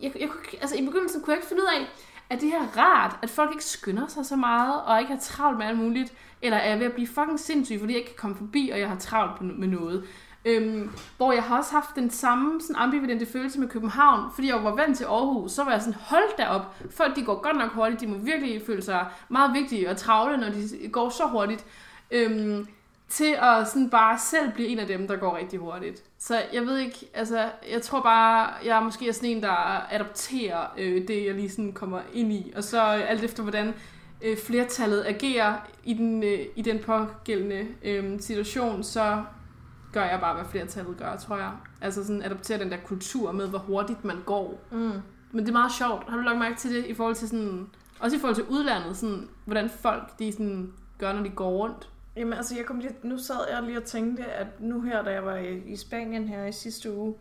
[0.02, 1.86] jeg, jeg, kunne, altså, I begyndelsen kunne jeg ikke finde ud af,
[2.30, 5.20] at det her er rart, at folk ikke skynder sig så meget, og ikke har
[5.20, 8.10] travlt med alt muligt, eller er jeg ved at blive fucking sindssyg, fordi jeg ikke
[8.10, 10.04] kan komme forbi, og jeg har travlt på- med noget.
[10.44, 14.64] Øhm, hvor jeg har også haft den samme sådan ambivalente følelse med København, fordi jeg
[14.64, 17.56] var vant til Aarhus, så var jeg sådan, hold da op, folk de går godt
[17.56, 21.24] nok hurtigt, de må virkelig føle sig meget vigtige og travle, når de går så
[21.26, 21.64] hurtigt.
[22.10, 22.66] Øhm,
[23.08, 26.02] til at sådan bare selv blive en af dem, der går rigtig hurtigt.
[26.18, 30.66] Så jeg ved ikke, altså, jeg tror bare, jeg er måske sådan en, der adopterer
[30.78, 32.52] øh, det, jeg lige sådan kommer ind i.
[32.56, 33.74] Og så alt efter, hvordan
[34.22, 39.24] øh, flertallet agerer i den, øh, i den pågældende øh, situation, så
[39.92, 41.52] gør jeg bare, hvad flertallet gør, tror jeg.
[41.80, 44.60] Altså sådan adoptere den der kultur med, hvor hurtigt man går.
[44.72, 44.92] Mm.
[45.32, 46.10] Men det er meget sjovt.
[46.10, 47.66] Har du lagt mærke til det i forhold til sådan,
[48.00, 51.90] også i forhold til udlandet, sådan, hvordan folk de sådan gør, når de går rundt?
[52.16, 55.10] Jamen altså, jeg kom lige, nu sad jeg lige og tænkte, at nu her, da
[55.10, 57.14] jeg var i, i Spanien her i sidste uge,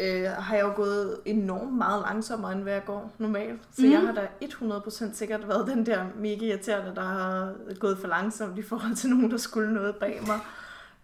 [0.00, 3.60] øh, har jeg jo gået enormt meget langsommere, end hvad jeg går normalt.
[3.72, 3.92] Så mm.
[3.92, 8.58] jeg har da 100% sikkert været den der mega irriterende, der har gået for langsomt
[8.58, 10.38] i forhold til nogen, der skulle noget bag mig.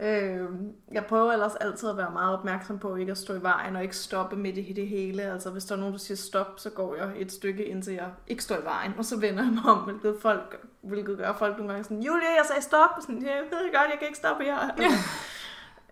[0.00, 0.48] Øh,
[0.92, 3.82] jeg prøver ellers altid at være meget opmærksom på ikke at stå i vejen og
[3.82, 5.22] ikke stoppe midt i det hele.
[5.22, 8.10] Altså hvis der er nogen, der siger stop, så går jeg et stykke indtil jeg
[8.26, 11.56] ikke står i vejen, og så vender jeg mig om, hvilket, folk, hvilket gør folk
[11.56, 12.90] nogle gange sådan, Julia, jeg sagde stop.
[13.00, 14.58] Sådan, jeg ved godt, jeg kan ikke stoppe her.
[14.78, 14.90] Ja.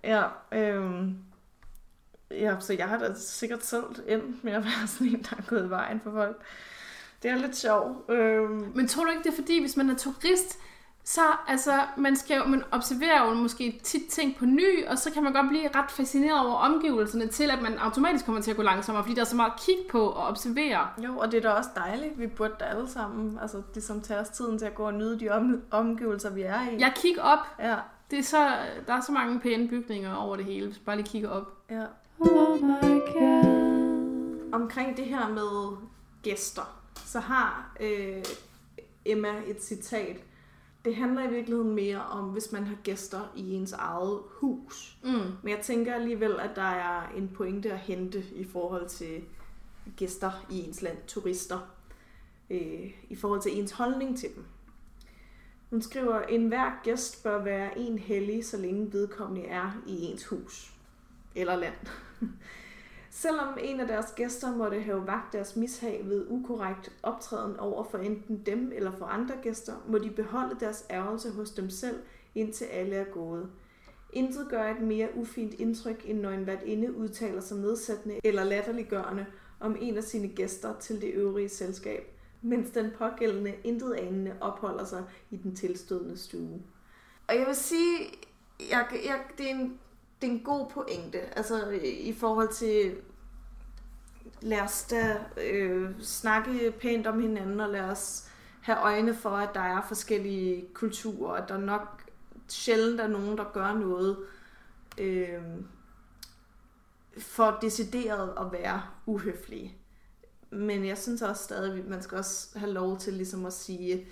[0.52, 1.16] ja, øhm,
[2.40, 5.42] ja, så jeg har da sikkert selv endt med at være sådan en, der er
[5.48, 6.36] gået i vejen for folk.
[7.22, 8.10] Det er lidt sjovt.
[8.10, 10.58] Øhm, Men tror du ikke, det er fordi, hvis man er turist,
[11.06, 15.10] så altså, man, skal jo, man observerer jo måske tit ting på ny, og så
[15.10, 18.56] kan man godt blive ret fascineret over omgivelserne til, at man automatisk kommer til at
[18.56, 20.88] gå langsommere, fordi der er så meget at kigge på og observere.
[21.04, 22.18] Jo, og det er da også dejligt.
[22.18, 25.20] Vi burde da alle sammen, altså ligesom tage os tiden til at gå og nyde
[25.20, 26.76] de om, omgivelser, vi er i.
[26.78, 27.38] Jeg kigger op.
[27.58, 27.76] Ja,
[28.10, 28.48] Det er så,
[28.86, 31.52] der er så mange pæne bygninger over det hele, hvis bare lige kigger op.
[31.70, 31.84] ja.
[32.20, 34.52] Oh my god.
[34.52, 35.76] Omkring det her med
[36.22, 38.24] gæster, så har øh,
[39.04, 40.24] Emma et citat.
[40.84, 44.98] Det handler i virkeligheden mere om, hvis man har gæster i ens eget hus.
[45.04, 45.10] Mm.
[45.42, 49.22] Men jeg tænker alligevel, at der er en pointe at hente i forhold til
[49.96, 51.58] gæster i ens land, turister,
[52.50, 54.44] øh, i forhold til ens holdning til dem.
[55.70, 60.26] Hun skriver, en hver gæst bør være en hellig, så længe vedkommende er i ens
[60.26, 60.73] hus
[61.34, 61.74] eller land.
[63.10, 67.98] Selvom en af deres gæster måtte have vagt deres mishag ved ukorrekt optræden over for
[67.98, 72.02] enten dem eller for andre gæster, må de beholde deres ærgelse hos dem selv,
[72.34, 73.50] indtil alle er gået.
[74.12, 79.26] Intet gør et mere ufint indtryk, end når en værtinde udtaler sig nedsættende eller latterliggørende
[79.60, 84.84] om en af sine gæster til det øvrige selskab, mens den pågældende intet anende opholder
[84.84, 86.62] sig i den tilstødende stue.
[87.28, 87.98] Og jeg vil sige,
[88.70, 89.78] jeg, jeg, det, er en,
[90.24, 92.94] det er en god pointe, altså i forhold til,
[94.40, 98.28] lad os da øh, snakke pænt om hinanden, og lad os
[98.60, 102.02] have øjne for, at der er forskellige kulturer, og at der nok
[102.48, 104.16] sjældent er nogen, der gør noget
[104.98, 105.42] øh,
[107.18, 109.74] for decideret at være uhøflige.
[110.50, 114.06] Men jeg synes også stadig, at man skal også have lov til ligesom at sige,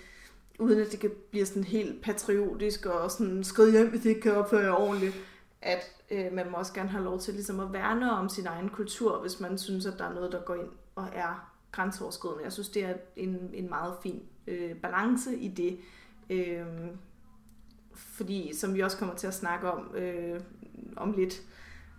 [0.59, 4.21] uden at det kan blive sådan helt patriotisk og sådan skrid hjem, hvis det ikke
[4.21, 5.15] kan opføre jer ordentligt,
[5.63, 8.69] at øh, man må også gerne have lov til ligesom at værne om sin egen
[8.69, 12.43] kultur, hvis man synes, at der er noget, der går ind og er grænseoverskridende.
[12.43, 15.79] Jeg synes, det er en, en meget fin øh, balance i det.
[16.29, 16.65] Øh,
[17.93, 20.39] fordi, som vi også kommer til at snakke om øh,
[20.97, 21.41] om lidt,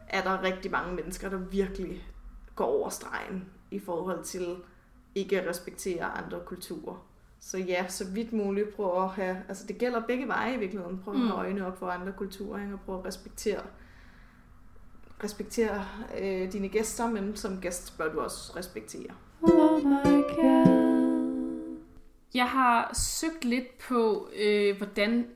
[0.09, 2.09] er der rigtig mange mennesker, der virkelig
[2.57, 4.57] går over stregen i forhold til
[5.15, 7.07] ikke at respektere andre kulturer.
[7.47, 11.01] Så ja, så vidt muligt prøv at have, altså det gælder begge veje i virkeligheden,
[11.05, 11.37] prøv at have Mm.
[11.39, 12.73] øjne op for andre kulturer, ikke?
[12.75, 13.61] og prøv at respektere,
[15.25, 15.85] respektere
[16.21, 19.11] øh, dine gæster, men som gæst bør du også respektere.
[19.43, 21.77] Oh my god.
[22.35, 25.27] Jeg har søgt lidt på, øh, hvordan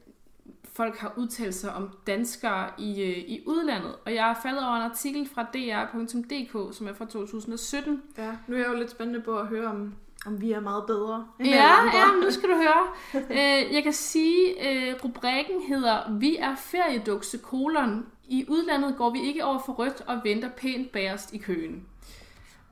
[0.73, 4.77] folk har udtalt sig om danskere i, øh, i udlandet, og jeg er faldet over
[4.77, 9.21] en artikel fra dr.dk, som er fra 2017, Ja, nu er jeg jo lidt spændende
[9.21, 9.95] på at høre, om,
[10.27, 11.99] om vi er meget bedre end Ja, andre.
[11.99, 12.87] ja, nu skal du høre.
[13.31, 18.07] Øh, jeg kan sige, øh, rubrikken hedder Vi er feriedukse kolon.
[18.29, 21.83] I udlandet går vi ikke over for rødt og venter pænt bagerst i køen.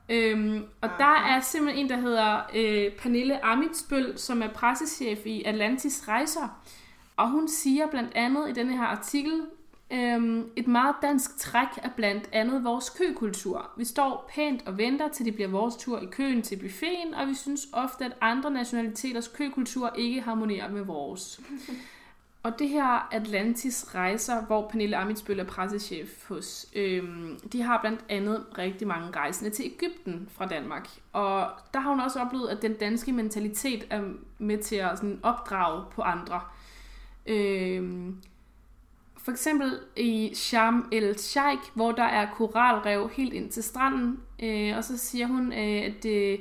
[0.09, 5.43] Øhm, og der er simpelthen en, der hedder øh, Pernille Amitsbøl, som er pressechef i
[5.43, 6.47] Atlantis Rejser.
[7.17, 9.41] Og hun siger blandt andet i denne her artikel,
[9.91, 13.69] øhm, et meget dansk træk er blandt andet vores køkultur.
[13.77, 17.27] Vi står pænt og venter, til det bliver vores tur i køen til buffeten, og
[17.27, 21.39] vi synes ofte, at andre nationaliteters køkultur ikke harmonerer med vores.
[22.47, 28.05] Og det her Atlantis rejser, hvor Pernille Amitsbøl er pressechef hos, øhm, de har blandt
[28.09, 30.89] andet rigtig mange rejsende til Ægypten fra Danmark.
[31.13, 34.01] Og der har hun også oplevet, at den danske mentalitet er
[34.37, 36.41] med til at sådan, opdrage på andre.
[37.25, 38.17] Øhm,
[39.27, 44.19] for eksempel i Sharm el Sheikh, hvor der er koralrev helt ind til stranden.
[44.43, 46.39] Øh, og så siger hun, øh, at, øh,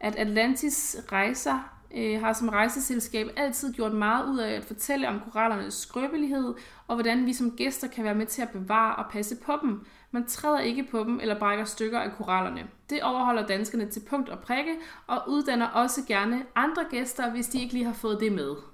[0.00, 5.20] at Atlantis rejser øh, har som rejseselskab altid gjort meget ud af at fortælle om
[5.20, 6.54] korallernes skrøbelighed,
[6.88, 9.86] og hvordan vi som gæster kan være med til at bevare og passe på dem.
[10.10, 12.66] Man træder ikke på dem eller brækker stykker af korallerne.
[12.90, 14.74] Det overholder danskerne til punkt og prikke,
[15.06, 18.73] og uddanner også gerne andre gæster, hvis de ikke lige har fået det med.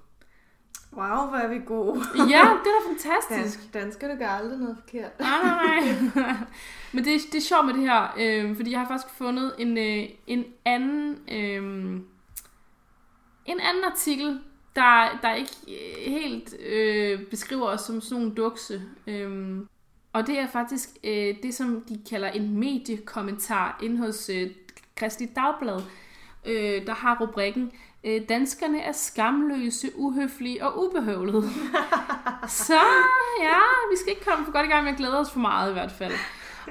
[0.93, 2.01] Wow, hvor er vi gode.
[2.15, 3.73] Ja, det er da fantastisk.
[3.73, 5.19] Danskerne gør aldrig noget forkert.
[5.19, 6.35] Nej, nej, nej.
[6.93, 9.77] Men det, det er sjovt med det her, øh, fordi jeg har faktisk fundet en,
[9.77, 11.17] øh, en anden...
[11.31, 12.01] Øh,
[13.45, 14.39] en anden artikel,
[14.75, 18.81] der, der ikke øh, helt øh, beskriver os som sådan nogle dukse.
[19.07, 19.67] Øhm,
[20.13, 24.51] og det er faktisk øh, det, som de kalder en mediekommentar inde hos øh,
[24.95, 25.81] Kristi Dagblad,
[26.45, 27.71] øh, der har rubrikken
[28.03, 31.43] øh, Danskerne er skamløse, uhøflige og ubehøvlede.
[32.47, 32.79] Så
[33.41, 33.59] ja,
[33.91, 35.73] vi skal ikke komme for godt i gang med at glæde os for meget i
[35.73, 36.13] hvert fald.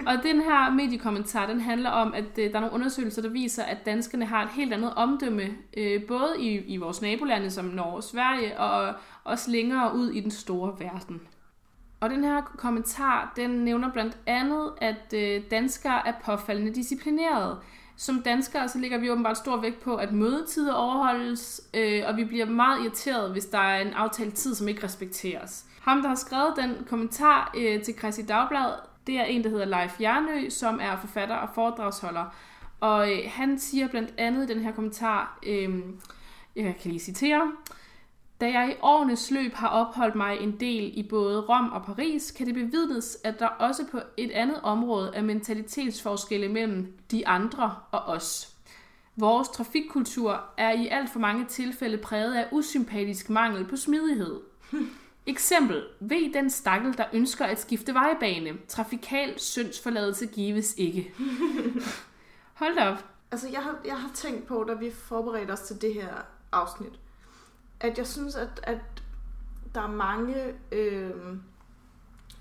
[0.06, 3.62] Og den her mediekommentar, den handler om, at øh, der er nogle undersøgelser, der viser,
[3.62, 7.96] at danskerne har et helt andet omdømme, øh, både i, i vores nabolande som Norge
[7.96, 11.20] og Sverige, og også længere ud i den store verden.
[12.00, 17.60] Og den her kommentar, den nævner blandt andet, at øh, danskere er påfaldende disciplinerede.
[18.00, 22.24] Som danskere, så lægger vi åbenbart stor vægt på, at mødetider overholdes, øh, og vi
[22.24, 25.64] bliver meget irriteret, hvis der er en aftalt tid, som ikke respekteres.
[25.80, 28.72] Ham, der har skrevet den kommentar øh, til Christi Dagblad,
[29.06, 32.34] det er en, der hedder Leif Jernø, som er forfatter og foredragsholder.
[32.80, 35.78] Og øh, han siger blandt andet i den her kommentar, øh,
[36.56, 37.52] jeg kan lige citere,
[38.40, 42.30] da jeg i årenes løb har opholdt mig en del i både Rom og Paris,
[42.30, 47.76] kan det bevidnes, at der også på et andet område er mentalitetsforskelle mellem de andre
[47.92, 48.54] og os.
[49.16, 54.40] Vores trafikkultur er i alt for mange tilfælde præget af usympatisk mangel på smidighed.
[55.26, 55.84] Eksempel.
[56.00, 58.58] Ved den stakkel, der ønsker at skifte vejbane.
[58.68, 61.14] Trafikal syndsforladelse gives ikke.
[62.54, 63.04] Hold op.
[63.30, 66.08] Altså, jeg har, jeg har tænkt på, da vi forberedte os til det her
[66.52, 66.92] afsnit,
[67.80, 68.78] at jeg synes, at, at
[69.74, 70.54] der er mange...
[70.72, 71.10] Øh,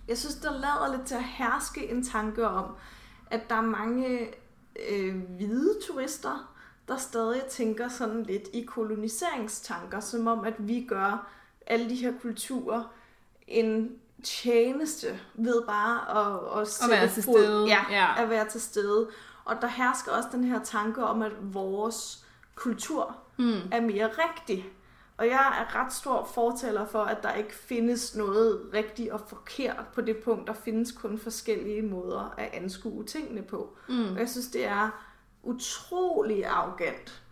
[0.07, 2.65] jeg synes, der lader lidt til at herske en tanke om,
[3.31, 4.33] at der er mange
[4.89, 6.53] øh, hvide turister,
[6.87, 11.27] der stadig tænker sådan lidt i koloniseringstanker, som om, at vi gør
[11.67, 12.83] alle de her kulturer
[13.47, 13.91] en
[14.23, 16.17] tjeneste ved bare
[16.55, 17.65] at, at, sætte være til fod- stede.
[17.67, 18.23] Ja, Ja.
[18.23, 19.09] at være til stede.
[19.45, 22.25] Og der hersker også den her tanke om, at vores
[22.55, 23.53] kultur Mm.
[23.71, 24.69] er mere rigtig.
[25.19, 29.85] Og jeg er ret stor fortaler for, at der ikke findes noget rigtigt og forkert
[29.93, 30.47] på det punkt.
[30.47, 33.77] Der findes kun forskellige måder at anskue tingene på.
[33.89, 34.11] Mm.
[34.11, 35.05] Og jeg synes, det er
[35.43, 37.23] utrolig arrogant,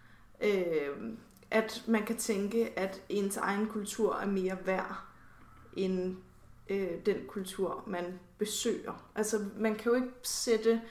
[0.41, 1.13] øh,
[1.51, 4.97] at man kan tænke, at ens egen kultur er mere værd
[5.73, 6.17] end
[6.69, 9.09] øh, den kultur, man besøger.
[9.15, 10.81] Altså, man kan jo ikke sætte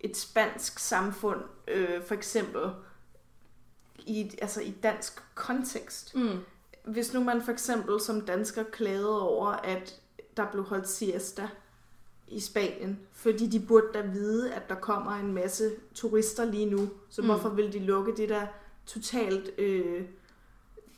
[0.00, 2.62] et spansk samfund, øh, for eksempel,
[4.06, 6.14] i, et- altså i dansk kontekst.
[6.14, 6.38] Mm.
[6.84, 10.00] Hvis nu man for eksempel som dansker klagede over, at
[10.36, 11.48] der blev holdt siesta
[12.28, 16.88] i Spanien, fordi de burde da vide, at der kommer en masse turister lige nu,
[17.08, 17.26] så Mm.
[17.28, 17.32] mm.
[17.34, 18.46] hvorfor vil de lukke det der
[18.86, 19.50] totalt...
[19.58, 20.04] Øh,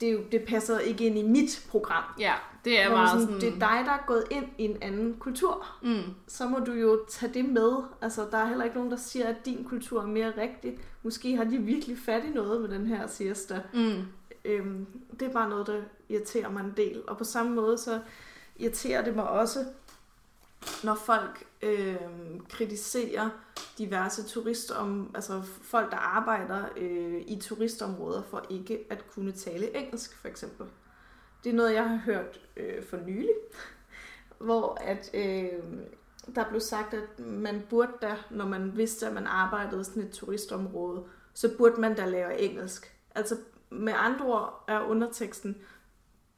[0.01, 2.05] det, jo- det passer ikke ind i mit program.
[2.19, 2.35] Ja,
[2.65, 3.41] det er meget sådan, sådan...
[3.41, 5.67] Det er dig, der er gået ind i en anden kultur.
[5.83, 6.03] Mm.
[6.27, 7.73] Så må du jo tage det med.
[8.01, 10.79] Altså, der er heller ikke nogen, der siger, at din kultur er mere rigtig.
[11.03, 13.61] Måske har de virkelig fat i noget med den her siesta.
[13.75, 14.03] Mm.
[14.45, 14.87] Øhm,
[15.21, 17.03] det er bare noget, der irriterer mig en del.
[17.09, 18.01] Og på samme måde, så
[18.57, 19.65] irriterer det mig også,
[20.85, 21.97] når folk øh,
[22.49, 23.31] kritiserer
[23.79, 29.77] diverse turister om, altså folk, der arbejder øh, i turistområder for ikke at kunne tale
[29.77, 30.67] engelsk, for eksempel.
[31.45, 33.35] Det er noget, jeg har hørt øh, for nylig,
[34.47, 35.63] hvor at øh,
[36.35, 40.03] der blev sagt, at man burde da, når man vidste, at man arbejdede i sådan
[40.03, 42.95] et turistområde, så burde man da lære engelsk.
[43.15, 43.37] Altså
[43.71, 45.57] med andre ord er underteksten,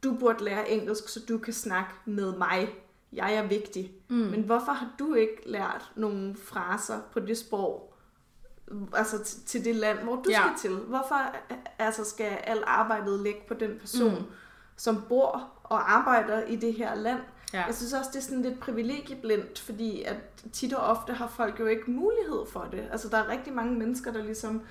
[0.04, 2.74] du burde lære engelsk, så du kan snakke med mig.
[3.12, 3.92] Jeg er vigtig.
[4.09, 4.16] Mm.
[4.16, 7.94] Men hvorfor har du ikke lært nogle fraser på det sprog,
[8.92, 10.40] altså t- til det land, hvor du Ja.
[10.40, 10.77] skal til?
[10.79, 11.35] Hvorfor
[11.79, 14.25] altså, skal alt arbejdet ligge på den person, Mm.
[14.77, 17.20] som bor og arbejder i det her land?
[17.53, 17.64] Ja.
[17.64, 20.16] Jeg synes også, det er sådan lidt privilegieblindt, fordi at
[20.53, 22.88] tit og ofte har folk jo ikke mulighed for det.
[22.92, 24.62] Altså, der er rigtig mange mennesker, der ligesom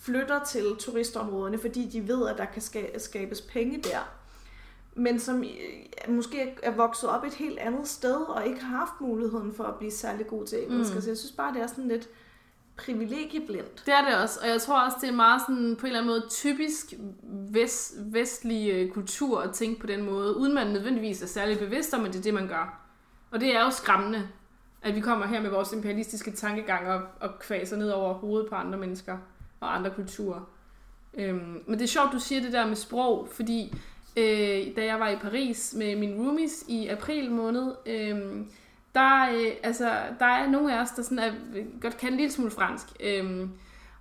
[0.00, 3.98] flytter til turistområderne, fordi de ved, at der kan ska- skabes penge der.
[4.94, 9.00] Men som øh, måske er vokset op et helt andet sted, og ikke har haft
[9.00, 10.94] muligheden for at blive særlig god til engelsk.
[10.94, 11.00] Mm.
[11.00, 12.08] Så jeg synes bare, det er sådan lidt
[12.76, 13.82] privilegieblindt.
[13.86, 16.00] Det er det også, og jeg tror også, det er meget sådan på en eller
[16.00, 16.94] anden måde typisk
[17.50, 21.94] vest, vestlig øh, kultur at tænke på den måde, uden man nødvendigvis er særlig bevidst
[21.94, 22.80] om, at det er det, man gør.
[23.30, 24.28] Og det er jo skræmmende,
[24.82, 28.54] at vi kommer her med vores imperialistiske tankegang og, og kvaser ned over hovedet på
[28.54, 29.18] andre mennesker
[29.60, 30.40] og andre kulturer.
[31.14, 33.74] Øhm, men det er sjovt, du siger det der med sprog, fordi
[34.16, 38.46] øh, da jeg var i Paris med mine roomies i april måned, øh,
[38.94, 41.32] der, øh, altså, der er nogle af os, der sådan er,
[41.80, 42.86] godt kan en lille smule fransk.
[43.00, 43.48] Øh,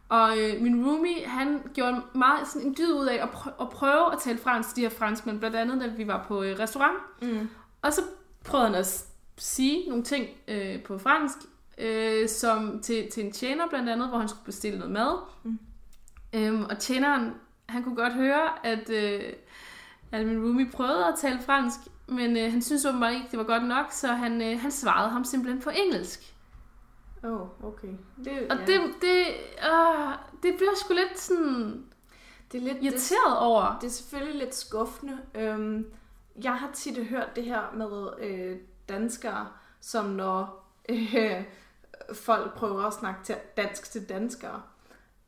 [0.10, 3.70] og øh, min roomie, han gjorde meget sådan en dyd ud af at, prø- at
[3.70, 6.60] prøve at tale fransk til de her franskmænd, blandt andet da vi var på øh,
[6.60, 6.98] restaurant.
[7.22, 7.50] Mm.
[7.82, 8.02] Og så
[8.46, 9.06] prøvede han at
[9.38, 11.38] sige nogle ting øh, på fransk,
[11.78, 15.18] øh, som til, til en tjener blandt andet, hvor han skulle bestille noget mad.
[15.44, 15.60] Mm.
[16.34, 17.34] Øhm, og tjeneren,
[17.70, 19.34] han kunne godt høre, at, øh,
[20.14, 23.46] at min roomie prøvede at tale fransk, men øh, han synes åbenbart ikke, det var
[23.46, 26.36] godt nok, så han, øh, han svarede ham simpelthen på engelsk.
[27.24, 27.88] Åh, oh, okay.
[28.24, 28.66] Det, Og ja.
[28.66, 29.26] det, det,
[29.64, 31.86] øh, det blev jeg sgu lidt sådan
[32.52, 33.78] det er lidt det, irriteret over.
[33.82, 35.18] det er selvfølgelig lidt skuffende.
[35.36, 35.86] Øhm,
[36.44, 38.58] jeg har tit hørt det her med øh,
[38.90, 39.48] danskere,
[39.82, 41.44] som når øh,
[42.14, 44.62] folk prøver at snakke til dansk til danskere,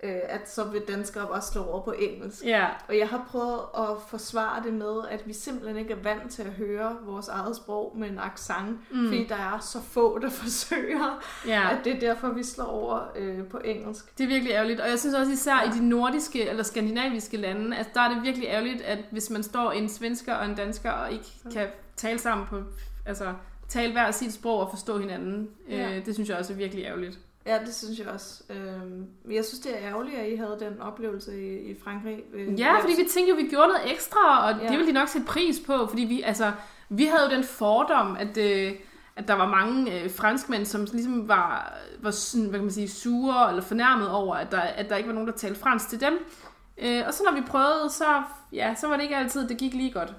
[0.06, 2.44] øh, at så vil danskere bare slå over på engelsk.
[2.46, 6.32] Ja, Og jeg har prøvet at forsvare det med, at vi simpelthen ikke er vant
[6.32, 8.98] til at høre vores eget sprog med en accent, Mm.
[8.98, 9.08] mm.
[9.08, 11.70] fordi der er så få, der forsøger, ja.
[11.72, 14.18] at det er derfor, vi slår over øh, på engelsk.
[14.18, 15.70] Det er virkelig ærgerligt, og jeg synes også især ja.
[15.70, 19.44] i de nordiske eller skandinaviske lande, altså der er det virkelig ærgerligt, at hvis man
[19.44, 22.62] står en svensker og en dansker og ikke kan tale sammen på,
[23.06, 23.34] altså
[23.70, 25.98] tale hver sit sprog og forstå hinanden, Ja.
[25.98, 27.20] øh, det synes jeg også er virkelig ærgerligt.
[27.46, 28.44] Ja, det synes jeg også.
[28.50, 32.24] Øhm, men jeg synes, det er ærgerligt, at I havde den oplevelse i, i Frankrig.
[32.34, 34.60] Øh, Ja, fordi vi tænkte jo, vi gjorde noget ekstra, og.
[34.62, 34.64] Ja.
[34.68, 36.52] det ville de nok sætte pris på, fordi vi, altså,
[36.90, 38.74] vi havde jo den fordom, at, øh,
[39.16, 42.90] at der var mange øh, franskmænd, som ligesom var, var sådan, hvad kan man sige,
[42.90, 46.02] sure eller fornærmet over, at der, at der ikke var nogen, der talte fransk til
[46.02, 46.14] dem.
[46.78, 49.74] Øh, og så når vi prøvede, så, ja, så var det ikke altid, det gik
[49.74, 50.14] lige godt.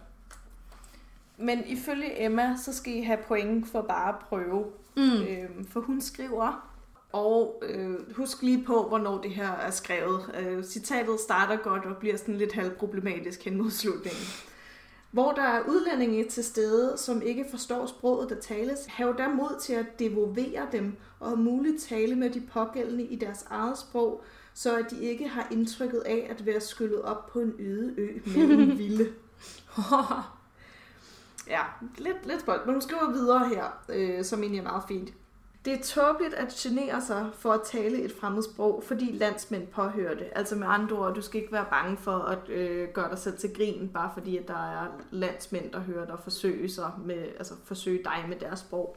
[1.36, 4.64] Men ifølge Emma, så skal I have point for bare at prøve.
[4.96, 5.02] Mm.
[5.22, 6.65] Øhm, for hun skriver,
[7.16, 10.30] og øh, husk lige på, hvornår det her er skrevet.
[10.38, 14.24] Øh, citatet starter godt og bliver sådan lidt halvproblematisk hen mod slutningen.
[15.10, 19.60] Hvor der er udlændinge til stede, som ikke forstår sproget, der tales, have der mod
[19.60, 24.22] til at devolvere dem og om muligt tale med de pågældende i deres eget sprog,
[24.54, 28.08] så at de ikke har indtrykket af at være skyllet op på en øde ø
[28.26, 29.12] mellem vilde.
[31.48, 31.62] Ja,
[31.98, 35.12] lidt, lidt spøjt, men hun skriver videre her, øh, som egentlig er meget fint.
[35.66, 40.14] Det er tåbeligt at genere sig for at tale et fremmed sprog, fordi landsmænd påhører
[40.14, 40.28] det.
[40.32, 43.38] Altså med andre ord, du skal ikke være bange for at øh, gøre dig selv
[43.38, 47.54] til grin, bare fordi at der er landsmænd, der hører dig forsøge, sig med, altså
[47.64, 48.96] forsøge dig med deres sprog.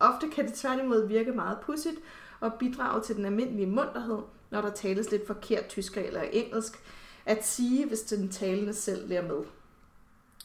[0.00, 1.96] Ofte kan det tværtimod virke meget pudsigt
[2.40, 4.18] og bidrage til den almindelige munterhed,
[4.50, 6.82] når der tales lidt forkert tysk eller engelsk,
[7.24, 9.44] at sige, hvis den talende selv lærer med.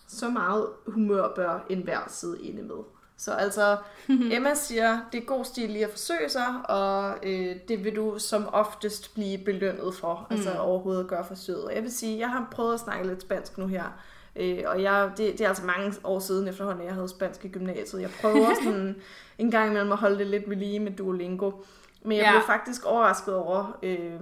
[0.08, 3.01] Så meget humør bør enhver sidde inde med.
[3.22, 3.78] Så altså,
[4.36, 8.20] Emma siger, det er god stil lige at forsøge sig, og øh, det vil du
[8.20, 10.36] som oftest blive belønnet for, mm.
[10.36, 11.64] altså overhovedet at gøre forsøget.
[11.66, 13.84] Og jeg vil sige, jeg har prøvet at snakke lidt spansk nu her,
[14.36, 17.46] øh, og jeg, det, det er altså mange år siden efterhånden, at jeg havde spansk
[17.46, 18.02] i gymnasiet.
[18.02, 18.96] Jeg prøver sådan
[19.38, 21.52] en gang imellem at holde det lidt ved lige med Duolingo.
[22.02, 22.32] Men jeg Ja.
[22.32, 24.20] blev faktisk overrasket over, øh,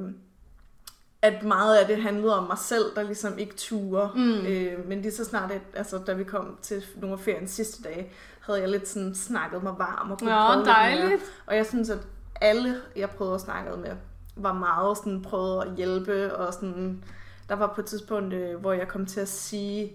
[1.22, 4.10] at meget af det handlede om mig selv, der ligesom ikke turer.
[4.16, 4.46] Mm.
[4.46, 7.84] Øh, men lige så snart, at, altså, da vi kom til nogle af feriens sidste
[7.84, 8.12] dage,
[8.54, 10.76] havde jeg lidt sådan snakket mig varm og kunne Nå, lidt mere.
[10.76, 11.22] dejligt.
[11.46, 12.00] Og jeg synes, at
[12.42, 13.92] alle, jeg prøvede at snakke med,
[14.36, 16.36] var meget sådan, prøvede at hjælpe.
[16.36, 17.04] Og sådan,
[17.50, 19.94] der var på et tidspunkt, øh, hvor jeg kom til at sige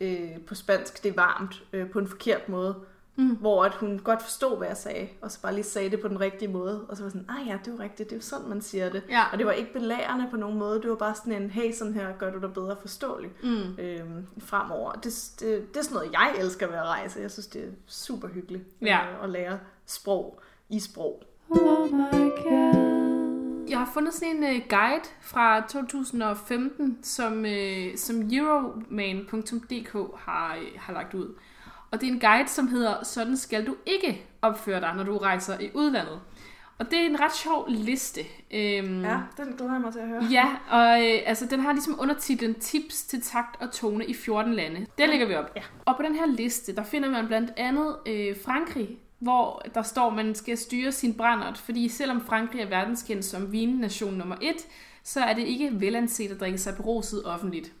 [0.00, 2.74] øh, på spansk, det er varmt, øh, på en forkert måde.
[3.16, 3.36] Mm.
[3.36, 6.08] Hvor at hun godt forstod, hvad jeg sagde, og så bare lige sagde det på
[6.08, 6.86] den rigtige måde.
[6.88, 8.60] Og så var sådan, ah ja, det er jo rigtigt, det er jo sådan, man
[8.62, 9.02] siger det.
[9.08, 9.22] Ja.
[9.32, 11.94] Og det var ikke belærende på nogen måde, det var bare sådan en, hey, sådan
[11.94, 13.78] her gør du dig bedre forståelig Mm.
[13.78, 14.92] øhm, fremover.
[14.92, 17.20] Det, det, det er sådan noget, jeg elsker ved at rejse.
[17.20, 18.98] Jeg synes, det er super hyggeligt Ja.
[19.10, 21.22] øh, at lære sprog i sprog.
[21.50, 22.94] Oh my god.
[23.68, 30.80] Jeg har fundet sådan en uh, guide fra 2015, som, uh, som Euroman.dk har, uh,
[30.80, 31.34] har lagt ud.
[31.94, 35.18] Og det er en guide, som hedder Sådan skal du ikke opføre dig, når du
[35.18, 36.20] rejser i udlandet.
[36.78, 38.20] Og det er en ret sjov liste.
[38.50, 40.24] Øhm, Ja, den glæder jeg mig til at høre.
[40.30, 44.54] Ja, og øh, altså, den har ligesom undertitlen Tips til takt og tone i 14
[44.54, 44.86] lande.
[44.98, 45.52] Den lægger vi op.
[45.56, 45.62] Ja.
[45.84, 50.10] Og på den her liste, der finder man blandt andet øh, Frankrig, hvor der står,
[50.10, 54.66] at man skal styre sin brændert, fordi selvom Frankrig er verdenskendt som vinnation nummer et,
[55.04, 57.72] så er det ikke velanset at drikke sig beruset offentligt.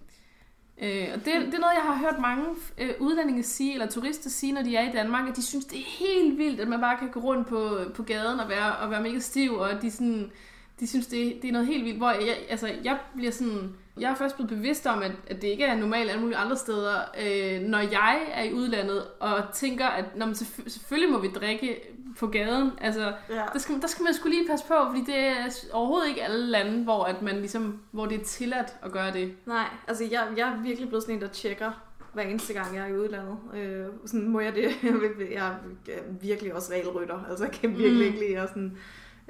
[0.82, 2.46] Øh, og det, det er noget, jeg har hørt mange
[2.78, 5.78] øh, udlændinge sige, eller turister sige, når de er i Danmark, at de synes, det
[5.78, 8.90] er helt vildt, at man bare kan gå rundt på, på gaden og være, og
[8.90, 10.32] være mega stiv, og de, sådan,
[10.80, 11.98] de synes, det, det er noget helt vildt.
[11.98, 13.74] Hvor jeg, altså, jeg bliver sådan...
[14.00, 16.56] Jeg er først blevet bevidst om, at, at det ikke er normalt alle mulige andre
[16.56, 21.18] steder, øh, når jeg er i udlandet og tænker, at når man selvfø- selvfølgelig må
[21.20, 21.80] vi drikke
[22.18, 22.70] på gaden.
[22.80, 23.42] Altså, Ja.
[23.52, 25.34] der, skal, der skal man skulle lige passe på, fordi det er
[25.72, 29.32] overhovedet ikke alle lande, hvor, at man ligesom, hvor det er tilladt at gøre det.
[29.46, 31.70] Nej, altså jeg, jeg er virkelig blevet sådan en, der tjekker
[32.12, 33.36] hver eneste gang, jeg er i udlandet.
[33.54, 34.70] Øh, sådan må jeg det.
[35.32, 35.46] jeg
[35.88, 37.24] er virkelig også regelrytter.
[37.30, 38.14] Altså jeg kan virkelig mm.
[38.14, 38.76] ikke lide at, sådan,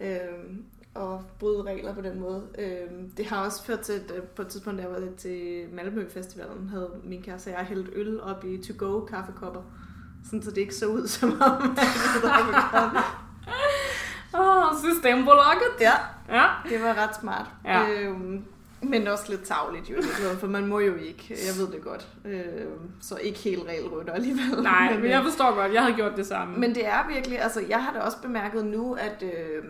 [0.03, 0.19] øh,
[0.97, 2.43] at bryde regler på den måde.
[2.59, 6.09] Øh, det har også ført til, at øh, på et tidspunkt, jeg var til Malmø
[6.09, 9.63] Festivalen, havde min kæreste og jeg hældt øl op i to-go kaffekopper.
[10.25, 11.79] Sådan, så det ikke så ud som om, at
[12.23, 12.27] på
[12.73, 12.97] gaden.
[14.35, 15.81] Åh, oh, Systembolaget!
[15.81, 15.93] Ja,
[16.29, 16.47] Ja.
[16.69, 17.47] det var ret smart.
[17.65, 17.91] Ja.
[17.91, 18.45] Øhm,
[18.83, 19.97] men også lidt tavligt jo,
[20.39, 21.25] for man må jo ikke.
[21.31, 22.09] Jeg ved det godt.
[22.25, 24.63] Øhm, så ikke helt regelrytter alligevel.
[24.63, 26.57] Nej, men, men jeg forstår godt, jeg havde gjort det samme.
[26.59, 29.65] men det er virkelig, altså jeg har da også bemærket nu, at øh,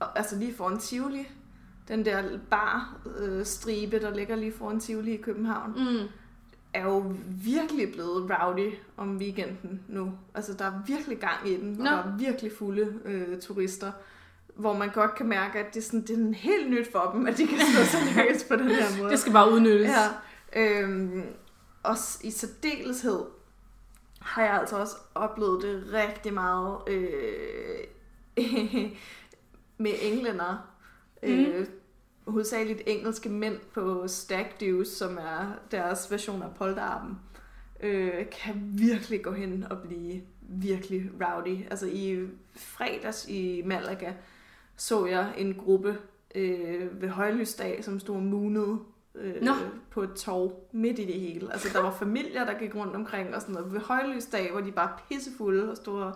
[0.00, 1.28] altså lige foran Tivoli,
[1.88, 6.08] den der bar øh, stribe, der ligger lige foran Tivoli i København, Mm.
[6.74, 10.12] er jo virkelig blevet rowdy om weekenden nu.
[10.34, 11.90] Altså der er virkelig gang i den, og Nå.
[11.90, 13.92] der er virkelig fulde øh, turister,
[14.54, 17.26] hvor man godt kan mærke, at det er, sådan, det er helt nyt for dem,
[17.26, 19.10] at de kan stå så løs på den her måde.
[19.10, 19.90] Det skal bare udnyttes.
[20.54, 21.22] Ja, øhm,
[21.82, 23.18] også i særdeleshed
[24.20, 27.78] har jeg altså også oplevet det rigtig meget øh,
[29.78, 30.72] med englænder.
[31.22, 31.28] Mm.
[31.28, 31.66] Øh,
[32.26, 37.18] hovedsageligt engelske mænd på Stag Dues, som er deres version af polterappen,
[37.80, 41.56] øh, kan virkelig gå hen og blive virkelig rowdy.
[41.70, 44.12] Altså i fredags i Malaga
[44.76, 45.98] så jeg en gruppe
[46.34, 48.78] øh, ved højlysdag, som stod moonet
[49.14, 49.52] øh, Nå.
[49.90, 51.52] på et torv midt i det hele.
[51.52, 53.72] Altså der var familier, der gik rundt omkring og sådan noget.
[53.72, 56.14] Ved højlysdag, hvor de bare pissefulde og stod og-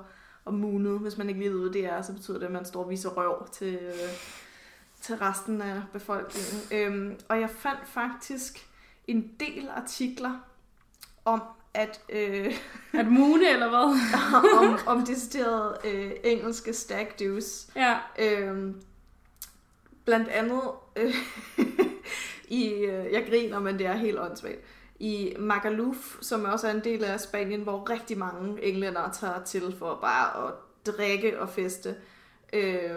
[0.51, 0.99] og moonet.
[0.99, 2.91] Hvis man ikke lige ved, hvad det er, så betyder det, at man står og
[2.91, 4.11] viser røv til, øh,
[5.01, 6.61] til resten af befolkningen.
[6.73, 8.67] Øhm, og jeg fandt faktisk
[9.07, 10.33] en del artikler
[11.25, 11.43] om,
[11.75, 12.55] at øh,
[12.93, 13.99] At mune, eller hvad?
[14.61, 17.71] om, om deciderede øh, engelske stag do's.
[17.77, 17.97] Ja.
[18.19, 18.83] Øhm,
[20.05, 20.63] blandt andet
[20.97, 21.15] øh,
[22.61, 24.61] i, øh, jeg griner, men det er helt åndssvagt,
[25.01, 29.75] i Magaluf, som også er en del af Spanien, hvor rigtig mange englændere tager til
[29.79, 30.53] for bare at
[30.95, 31.95] drikke og feste.
[32.53, 32.91] Øh,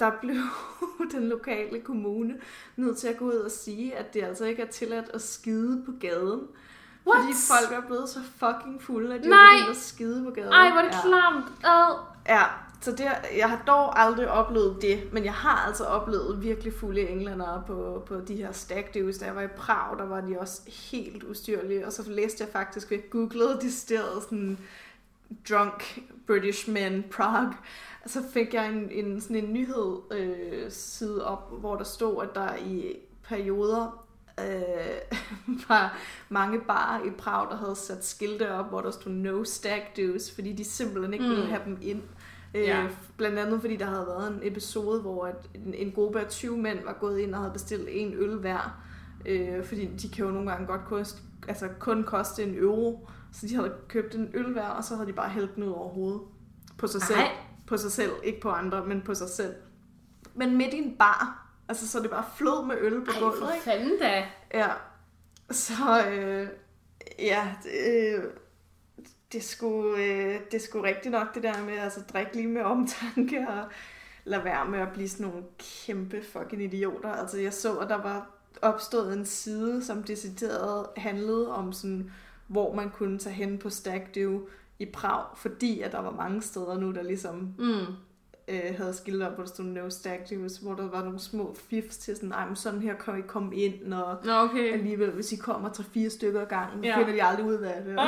[0.00, 0.36] der blev
[1.14, 2.34] den lokale kommune
[2.76, 5.82] nødt til at gå ud og sige, at det altså ikke er tilladt at skide
[5.86, 6.40] på gaden.
[7.06, 7.20] What?
[7.20, 9.38] Fordi folk er blevet så fucking fulde, at de Nej.
[9.38, 10.52] er begyndt at skide på gaden.
[10.52, 11.02] Ej, hvor er det Ja.
[11.02, 11.46] klamt.
[11.64, 11.94] Ad.
[12.28, 12.42] Ja,
[12.80, 13.06] så det,
[13.36, 18.02] jeg har dog aldrig oplevet det, men jeg har altså oplevet virkelig fulde englændere på,
[18.06, 19.20] på de her stag do's.
[19.20, 20.62] Da jeg var i Prag, der var de også
[20.92, 24.58] helt ustyrlige, og så læste jeg faktisk, jeg googlede de steder sådan
[25.48, 27.54] drunk British men Prague,
[28.04, 32.22] og så fik jeg en, en, sådan en nyhed øh, side op, hvor der stod,
[32.22, 34.06] at der i perioder
[34.40, 35.16] øh,
[35.68, 35.98] var
[36.28, 40.34] mange barer i Prag, der havde sat skilte op, hvor der stod no stag do's,
[40.34, 41.30] fordi de simpelthen ikke mm.
[41.30, 42.02] ville have dem ind.
[42.54, 42.86] Øh, Ja.
[43.16, 46.58] Blandt andet fordi der havde været en episode, hvor at en, en gruppe af 20
[46.58, 48.82] mænd var gået ind og havde bestilt en øl hver.
[49.26, 53.08] Øh, fordi de kan jo nogle gange godt koste, altså kun koste en euro.
[53.32, 55.70] Så de havde købt en øl hver, og så havde de bare hældt den ud
[55.70, 56.20] over hovedet.
[56.78, 57.18] På sig selv.
[57.18, 57.30] Ej.
[57.66, 59.54] På sig selv, ikke på andre, men på sig selv.
[60.34, 61.46] Men midt i en bar.
[61.68, 63.64] Altså, så det bare flød med øl på Ej, gulvet, for ikke?
[63.64, 64.24] fanden da.
[64.54, 64.68] Ja.
[65.50, 66.48] Så, øh,
[67.18, 67.70] ja, det,
[68.16, 68.24] øh,
[69.36, 73.48] det, skulle, øh, det skulle rigtigt nok det der med, altså drikke lige med omtanke
[73.48, 73.64] og
[74.24, 77.12] lade være med at blive sådan nogle kæmpe fucking idioter.
[77.12, 78.30] Altså jeg så, at der var
[78.62, 82.10] opstået en side, som decideret handlede om sådan,
[82.46, 84.08] hvor man kunne tage hen på Stag
[84.78, 87.94] i Prag, fordi at der var mange steder nu, der ligesom Mm
[88.48, 91.56] øh, havde skilt op, hvor der stod no stag do's, hvor der var nogle små
[91.70, 94.72] fifs til sådan, ej, men sådan her kan I komme ind, og Nå, okay.
[94.72, 96.90] alligevel, hvis I kommer tre fire stykker ad gangen, Ja.
[96.90, 96.98] ja.
[96.98, 97.92] finder de aldrig ud af det.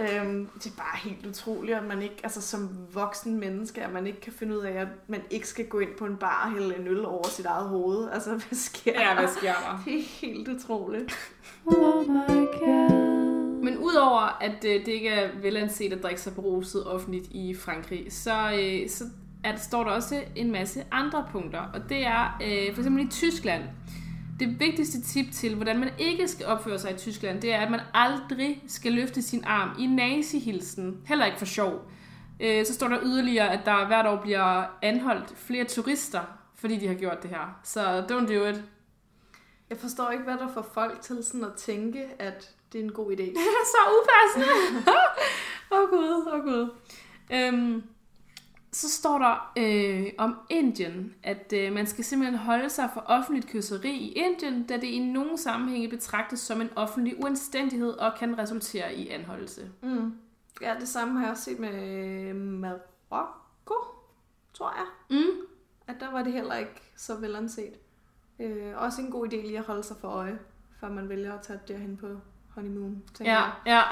[0.00, 4.06] øhm, det er bare helt utroligt, at man ikke, altså som voksen menneske, at man
[4.06, 6.52] ikke kan finde ud af, at man ikke skal gå ind på en bar og
[6.60, 8.08] hælde en øl over sit eget hoved.
[8.12, 9.14] Altså, hvad sker ja, der?
[9.14, 9.82] hvad sker der?
[9.84, 11.16] Det er helt utroligt.
[11.66, 13.17] Oh my god.
[13.62, 18.06] Men udover at øh, det ikke er velanset at drikke sig beruset offentligt i Frankrig,
[18.12, 19.04] så, øh, så
[19.44, 21.60] er, der- står der også en masse andre punkter.
[21.74, 23.62] Og det er øh, for eksempel i Tyskland.
[24.40, 27.70] Det vigtigste tip til, hvordan man ikke skal opføre sig i Tyskland, det er, at
[27.70, 30.96] man aldrig skal løfte sin arm i nazihilsen.
[31.06, 31.90] Heller ikke for sjov.
[32.40, 36.20] Øh, så står der yderligere, at der hvert år bliver anholdt flere turister,
[36.54, 37.60] fordi de har gjort det her.
[37.64, 38.64] Så don't do it.
[39.70, 42.92] Jeg forstår ikke, hvad der får folk til sådan at tænke, at det er en
[42.92, 43.34] god idé.
[43.72, 44.46] Så upassende.
[45.72, 46.70] Åh oh, gud, åh oh, gud.
[47.32, 47.82] Øhm,
[48.72, 53.48] så står der øh, om Indien, at øh, man skal simpelthen holde sig for offentligt
[53.48, 58.38] kysseri i Indien, da det i nogle sammenhænge betragtes som en offentlig uanstændighed og kan
[58.38, 59.70] resultere i anholdelse.
[59.82, 60.12] Mm.
[60.60, 61.82] Ja, det samme har jeg også set med
[62.28, 63.74] øh, Marokko,
[64.52, 65.18] tror jeg.
[65.18, 65.46] Mm.
[65.86, 67.74] At der var det heller ikke så velanset.
[68.40, 70.38] Øh, også en god idé lige at holde sig for øje,
[70.80, 72.06] før man vælger at tage derhen på
[72.58, 73.50] honeymoon, tænker Ja, jeg.
[73.66, 73.82] ja.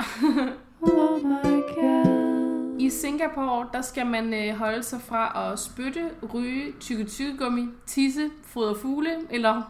[0.81, 2.77] Oh my god.
[2.79, 8.31] I Singapore, der skal man øh, holde sig fra at spytte, ryge, tykke tykkegummi, tisse,
[8.45, 9.63] fodre fugle, eller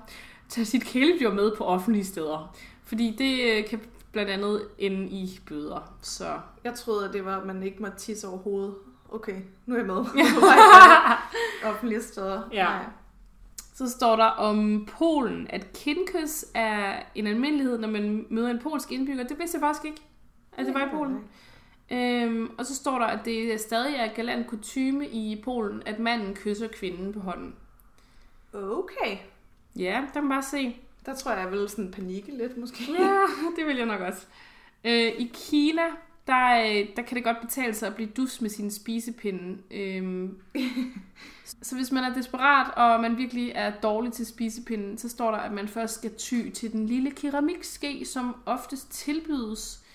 [0.48, 2.56] tage sit kæledyr med på offentlige steder.
[2.84, 3.80] Fordi det øh, kan
[4.12, 5.92] blandt andet ende i bøder.
[6.02, 6.24] Så
[6.64, 8.74] Jeg troede, at det var, at man ikke måtte tisse overhovedet.
[9.12, 9.36] Okay,
[9.66, 10.04] nu er jeg med.
[11.70, 12.42] Offentlige steder.
[12.52, 12.64] Ja.
[12.64, 12.84] Nej.
[13.76, 18.92] Så står der om Polen, at kindkys er en almindelighed, når man møder en polsk
[18.92, 19.24] indbygger.
[19.24, 20.02] Det vidste jeg faktisk ikke,
[20.52, 21.24] at det var i Polen.
[21.90, 26.34] Øhm, og så står der, at det stadig er galant kutyme i Polen, at manden
[26.34, 27.54] kysser kvinden på hånden.
[28.52, 29.16] Okay.
[29.76, 30.76] Ja, der kan man bare se.
[31.06, 32.84] Der tror jeg, jeg vil sådan panikke lidt, måske.
[32.98, 34.26] Ja, det vil jeg nok også.
[34.84, 35.82] Øh, I Kina,
[36.26, 39.58] der, øh, der kan det godt betale sig at blive dus med sin spisepinde.
[39.70, 40.38] Øhm,
[41.62, 45.38] så hvis man er desperat, og man virkelig er dårlig til spisepinden, så står der,
[45.38, 49.85] at man først skal ty til den lille keramikske, som oftest tilbydes,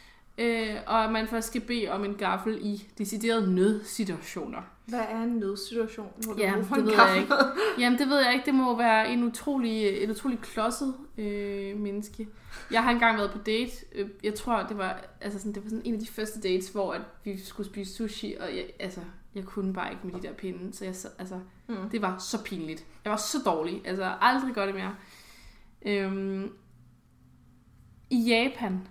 [0.41, 4.61] øh, og at man først skal bede om en gaffel i deciderede nødsituationer.
[4.85, 6.07] Hvad er en nødsituation?
[6.25, 7.13] Hvor du Ja, brug for det en ved kaffe?
[7.13, 7.33] jeg ikke.
[7.79, 8.45] Jamen, det ved jeg ikke.
[8.45, 12.27] Det må være en utrolig, et utrolig klodset øh, menneske.
[12.71, 13.71] Jeg har engang været på date.
[13.95, 16.69] Øh, Jeg tror, det var, altså sådan, det var sådan en af de første dates,
[16.69, 18.99] hvor at vi skulle spise sushi, og jeg, altså,
[19.35, 20.73] jeg kunne bare ikke med de der pinde.
[20.73, 21.89] Så jeg, altså, Mm.
[21.91, 22.85] det var så pinligt.
[23.05, 23.81] Jeg var så dårlig.
[23.85, 24.95] Altså, aldrig gør det mere.
[25.85, 26.51] Øhm,
[28.09, 28.87] I Japan,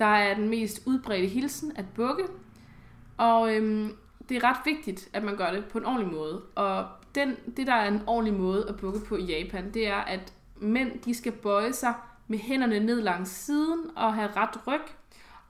[0.00, 2.24] der er den mest udbredte hilsen at bukke.
[3.16, 3.96] Og øhm,
[4.28, 6.42] det er ret vigtigt, at man gør det på en ordentlig måde.
[6.54, 9.96] Og den, det, der er en ordentlig måde at bukke på i Japan, det er,
[9.96, 11.94] at mænd de skal bøje sig
[12.28, 14.80] med hænderne ned langs siden og have ret ryg.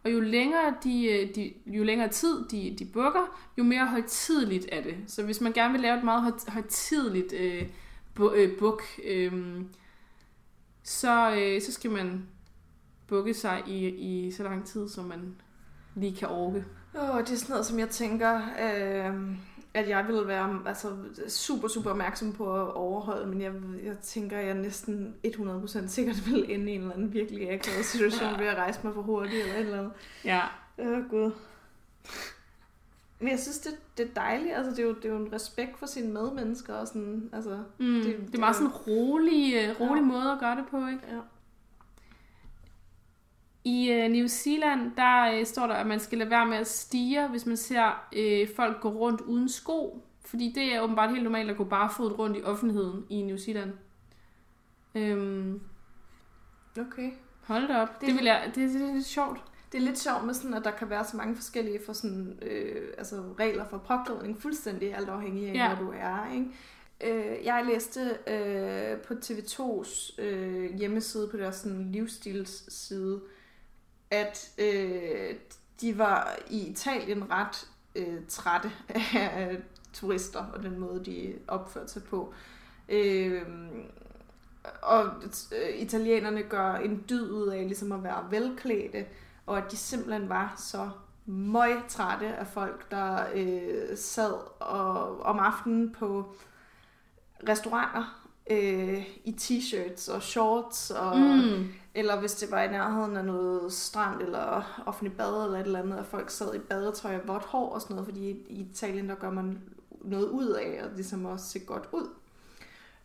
[0.04, 4.66] Og jo længere, de, øh, de, jo længere tid de, de bukker, jo mere højtidligt
[4.72, 4.96] er det.
[5.06, 7.68] Så hvis man gerne vil lave et meget højtidligt øh,
[8.14, 9.60] bu, øh, buk, øh,
[10.82, 12.26] så, øh, så skal man
[13.10, 15.34] bukke sig i, i så lang tid, som man
[15.94, 16.64] lige kan orke.
[16.94, 19.14] Åh, det er sådan noget, som jeg tænker, øh,
[19.74, 20.88] at jeg ville være altså,
[21.28, 23.52] super, super opmærksom på at overholde, men jeg,
[23.84, 27.84] jeg tænker, at jeg næsten 100% sikkert vil ende i en eller anden virkelig akavet
[27.84, 28.38] situation Ja.
[28.38, 29.92] ved at rejse mig for hurtigt eller et eller andet.
[30.24, 30.40] Ja.
[30.78, 31.30] Åh, øh, gud.
[33.20, 34.54] Men jeg synes, det, det er dejligt.
[34.54, 36.74] Altså, det er, jo, det er jo en respekt for sine medmennesker.
[36.74, 40.06] Og sådan, altså, Mm, Det- det, det, er meget sådan en rolig, øh, rolig Ja.
[40.06, 41.00] måde at gøre det på, ikke?
[41.10, 41.18] ja.
[43.64, 46.66] I øh, New Zealand, der øh, står der, at man skal lade være med at
[46.68, 50.02] stige, hvis man ser øh, folk gå rundt uden sko.
[50.24, 53.72] Fordi det er åbenbart helt normalt at gå barefodet rundt i offentligheden i New Zealand.
[54.94, 55.60] Øhm,
[56.80, 57.10] Okay.
[57.42, 57.88] hold da op.
[57.88, 59.40] Det- Det, det, vil jeg, det, det er lidt sjovt.
[59.72, 62.38] Det er lidt sjovt med sådan, at der kan være så mange forskellige for sådan,
[62.42, 65.74] øh, altså regler for påklædning, fuldstændig alt afhængig af, Ja.
[65.74, 66.32] hvor du er.
[66.34, 66.46] Ikke?
[67.00, 73.20] Øh, jeg læste øh, på TV2's øh, hjemmeside, på deres sådan, livsstilsside,
[74.10, 75.34] at øh,
[75.80, 78.72] de var i Italien ret øh, trætte
[79.14, 79.56] af
[79.92, 82.34] turister og den måde, de opførte sig på.
[82.88, 83.42] Øh,
[84.82, 85.06] og
[85.52, 89.06] øh, italienerne gør en dyd ud af ligesom at være velklædte,
[89.46, 90.90] og at de simpelthen var så
[91.26, 96.34] møg trætte af folk, der øh, sad og, om aftenen på
[97.48, 103.24] restauranter øh, i t-shirts og shorts, og, Mm eller hvis det var i nærheden af
[103.24, 107.28] noget strand eller offentlig bad eller et eller andet, at folk sad i badetøj og
[107.28, 109.62] vådt hår og sådan noget, fordi i Italien der gør man
[110.00, 112.08] noget ud af, og ligesom også se godt ud.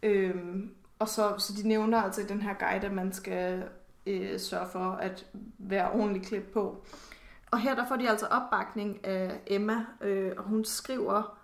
[0.03, 0.69] Øhm,
[0.99, 3.63] og så, så de nævner altså i den her guide, at man skal
[4.05, 5.25] øh, sørge for at
[5.57, 6.85] være ordentligt klædt på.
[7.51, 11.37] Og her der får de altså opbakning af Emma, øh, og hun skriver,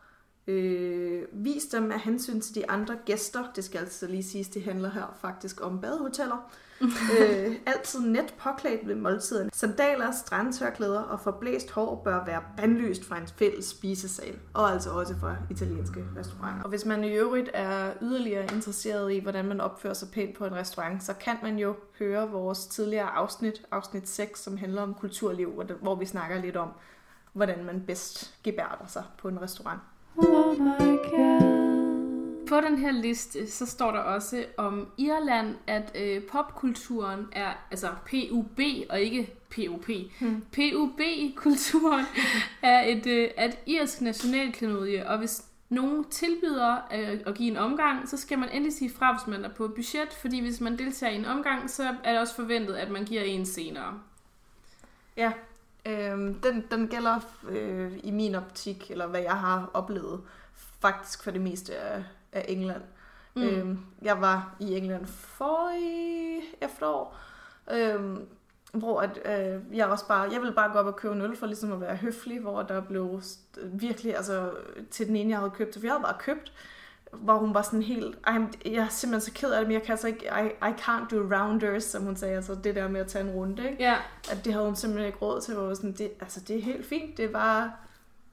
[0.52, 3.44] øh, vis dem af hensyn til de andre gæster.
[3.56, 6.52] Det skal altså lige siges, det handler her faktisk om badehoteller.
[7.20, 9.50] øh, altid net påklædt ved måltiden.
[9.54, 14.40] Sandaler, strandtørklæder og forblæst hår bør være bandlyst fra en fælles spisesal.
[14.54, 16.64] Og altså også fra italienske restauranter.
[16.64, 20.46] Og hvis man i øvrigt er yderligere interesseret i, hvordan man opfører sig pænt på
[20.46, 24.94] en restaurant, så kan man jo høre vores tidligere afsnit, afsnit 6, som handler om
[24.94, 26.70] kulturliv, hvor vi snakker lidt om,
[27.34, 29.80] hvordan man bedst gebærder sig på en restaurant.
[30.18, 31.52] Oh my god.
[32.48, 37.88] på den her liste, så står der også om Irland, at øh, popkulturen er, altså
[38.10, 38.60] PUB
[38.90, 39.88] og ikke POP.
[40.20, 40.44] Hmm.
[40.52, 42.06] PUB-kulturen
[42.62, 48.10] er et, øh, et irsk nationalklenodie, og hvis nogen tilbyder øh, at give en omgang,
[48.10, 51.14] så skal man endelig sige fra, hvis man er på budget, fordi hvis man deltager
[51.14, 54.00] i en omgang, så er det også forventet, at man giver en senere.
[55.18, 55.32] Ja,
[55.86, 57.20] øhm, den, den gælder
[57.50, 60.22] øh, i min optik, eller hvad jeg har oplevet,
[60.80, 62.82] faktisk for det meste af, af England.
[63.36, 63.44] Mm.
[63.44, 67.18] Øhm, jeg var i England for i efterår,
[67.72, 68.28] øhm,
[68.74, 71.36] hvor at, øh, jeg også bare, jeg ville bare gå op og købe en øl
[71.36, 73.22] for ligesom at være høflig, hvor der blev
[73.66, 74.52] virkelig, altså
[74.92, 76.54] til den ene, jeg havde købt, for jeg havde bare købt,
[77.12, 79.84] hvor hun var sådan helt, Ej, jeg er simpelthen så ked af det, men jeg
[79.84, 83.02] kan altså ikke, I, I can't do rounders, som hun sagde, altså det der med
[83.02, 83.84] at tage en runde, ikke?
[83.84, 83.96] Ja,
[84.32, 86.62] at det havde hun simpelthen ikke råd til, hvor var sådan, det, altså det er
[86.62, 87.72] helt fint, det bare,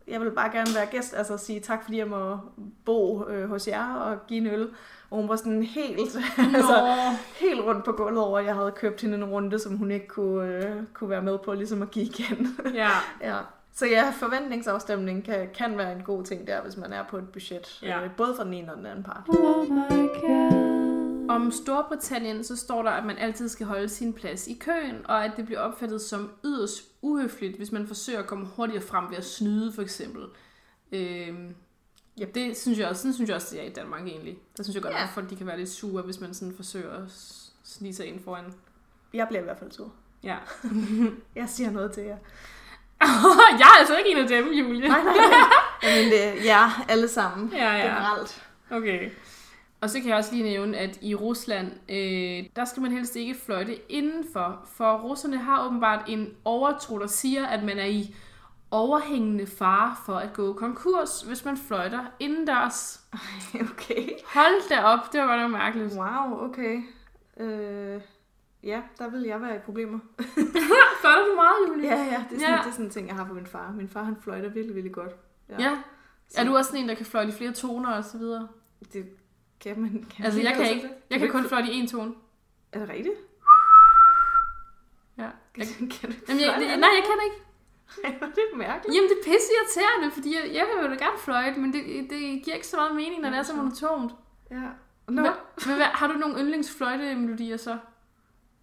[0.08, 2.38] jeg vil bare gerne være gæst, altså sige tak, fordi jeg må
[2.84, 4.68] bo øh, hos jer og give en øl.
[5.10, 5.98] Og hun var sådan helt,
[6.54, 6.84] altså,
[7.40, 10.08] helt rundt på gulvet over, at jeg havde købt hende en runde, som hun ikke
[10.08, 12.56] kunne, øh, kunne være med på, ligesom at give igen.
[12.74, 12.90] ja.
[13.28, 13.36] ja.
[13.78, 17.28] Så ja, forventningsafstemning kan, kan være en god ting der, hvis man er på et
[17.32, 17.78] budget.
[17.82, 18.04] Ja.
[18.04, 19.22] Øh, både for den ene og den anden part.
[19.28, 19.68] Oh.
[21.36, 25.24] Om Storbritannien, så står der, at man altid skal holde sin plads i køen, og
[25.24, 29.16] at det bliver opfattet som yderst uhøfligt, hvis man forsøger at komme hurtigere frem ved
[29.16, 30.22] at snyde, for eksempel.
[30.92, 31.54] Øhm,
[32.18, 34.38] ja, det synes jeg også, sådan synes jeg også, det er i Danmark egentlig.
[34.56, 35.02] Der synes jeg godt, Ja.
[35.02, 37.10] at folk de kan være lidt sure, hvis man sådan forsøger at
[37.64, 38.44] snige sig ind foran.
[39.14, 39.92] Jeg bliver i hvert fald sur.
[40.22, 40.36] Ja.
[41.40, 42.16] Jeg siger noget til jer.
[43.60, 44.88] jeg er altså ikke en af dem, Julie.
[44.88, 45.38] Nej, nej, nej.
[45.82, 47.52] Jamen, det, ja, alle sammen.
[47.52, 47.86] Ja, ja.
[47.86, 48.42] Generelt.
[48.70, 49.10] Okay.
[49.80, 53.16] Og så kan jeg også lige nævne, at i Rusland, øh, der skal man helst
[53.16, 58.14] ikke fløjte indenfor, for russerne har åbenbart en overtro, der siger, at man er i
[58.70, 63.00] overhængende fare for at gå konkurs, hvis man fløjter indendørs.
[63.54, 64.08] Okay.
[64.26, 65.92] Hold da op, det var godt nok mærkeligt.
[65.96, 66.82] Wow, okay.
[67.40, 68.00] Øh,
[68.62, 69.98] ja, der vil jeg være i problemer.
[71.00, 71.88] Fløjter du meget, Julie?
[71.90, 72.50] Ja, ja, det er sådan, Ja.
[72.50, 72.58] ja.
[72.58, 73.72] det er sådan en ting, jeg har på min far.
[73.72, 75.12] Min far, han fløjter virkelig, virkelig godt.
[75.58, 75.78] ja.
[76.36, 78.48] Er du også sådan en, der kan fløjte i flere toner og så videre?
[78.92, 79.06] Det
[79.60, 80.06] kan man...
[80.16, 80.88] Kan Altså, jeg kan også ikke.
[81.10, 82.14] Jeg kan kun fløjte i en tone.
[82.72, 83.14] Er det rigtigt?
[85.18, 85.28] Ja.
[85.54, 87.38] Kan, kan du Jamen, jeg, det, nej, jeg kan ikke.
[88.04, 88.96] Ej, det er mærkeligt.
[88.96, 91.82] Jamen, det er pisse irriterende, fordi jeg, jeg vil jo da gerne fløjte, men det,
[92.10, 94.12] det giver ikke så meget mening, når det er så monotont.
[94.50, 94.56] Ja.
[95.08, 95.22] Nå.
[95.22, 95.30] Men,
[95.66, 97.78] men hvad, har du nogle yndlingsfløjtemelodier så?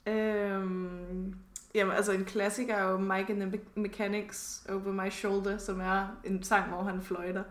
[0.08, 1.36] Øhm,
[1.76, 5.80] jamen, altså en klassiker er jo Mike and the Me- Mechanics Over My Shoulder, som
[5.82, 7.44] er en sang, hvor han fløjter.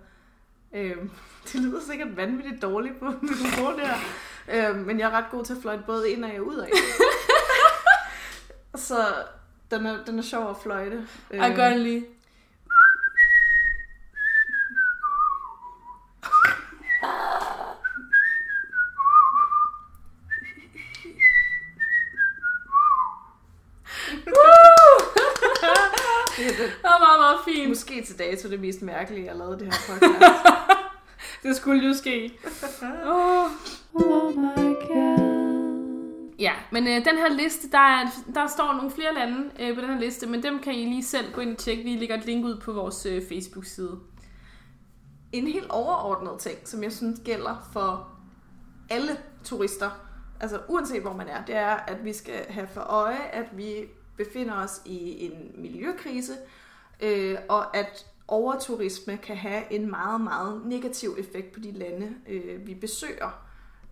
[0.72, 1.11] Øhm,
[1.52, 3.94] det lyder sikkert vanvittigt dårligt på mikrofon her.
[4.70, 6.68] Øhm, men jeg er ret god til at fløjte både ind og ud af.
[8.74, 8.96] Så
[9.70, 11.07] den er, den er sjov at fløjte.
[11.30, 12.07] Øhm, Ej, gør lige.
[26.36, 26.59] det er det.
[26.59, 27.68] Det var meget, meget fint.
[27.68, 30.24] Måske til dato det mest mærkelige, jeg lavet det her podcast.
[31.42, 32.32] Det skulle jo ske.
[33.06, 33.50] Oh.
[33.94, 36.34] Oh my god.
[36.38, 39.80] Ja, men øh, den her liste, der, er, der står nogle flere lande øh, på
[39.80, 41.82] den her liste, men dem kan I lige selv gå ind og tjekke.
[41.82, 43.98] Vi lægger et link ud på vores øh, Facebook-side.
[45.32, 48.08] En helt overordnet ting, som jeg synes gælder for
[48.90, 49.90] alle turister,
[50.40, 53.74] altså uanset hvor man er, det er, at vi skal have for øje, at vi
[54.16, 56.32] befinder os i en miljøkrise,
[57.03, 62.66] øh, og at overturisme kan have en meget, meget negativ effekt på de lande, øh,
[62.66, 63.45] vi besøger.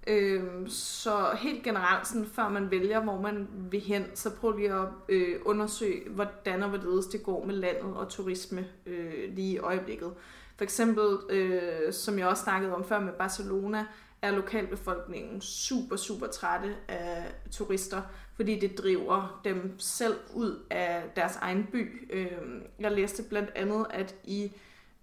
[0.07, 4.73] Øh, så helt generelt, sådan, før man vælger, hvor man vil hen, så prøv lige
[4.73, 9.59] at øh, undersøge, hvordan og hvorledes det går med landet og turisme øh, lige i
[9.59, 10.13] øjeblikket.
[10.57, 13.87] For eksempel, øh, som jeg også snakkede om før med Barcelona,
[14.23, 18.03] er lokalbefolkningen super, super trætte af turister,
[18.37, 22.13] fordi det driver dem selv ud af deres egen by.
[22.13, 24.53] Øh, jeg læste blandt andet, at i,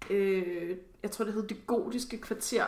[0.10, 2.66] øh, jeg tror det hed det gotiske kvarter,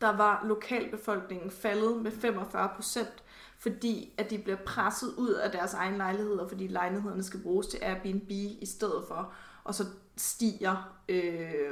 [0.00, 3.22] der var lokalbefolkningen faldet med 45 procent,
[3.58, 7.78] fordi at de bliver presset ud af deres egen lejligheder, fordi lejlighederne skal bruges til
[7.82, 9.32] Airbnb i stedet for,
[9.64, 9.84] og så
[10.16, 11.70] stiger, øh,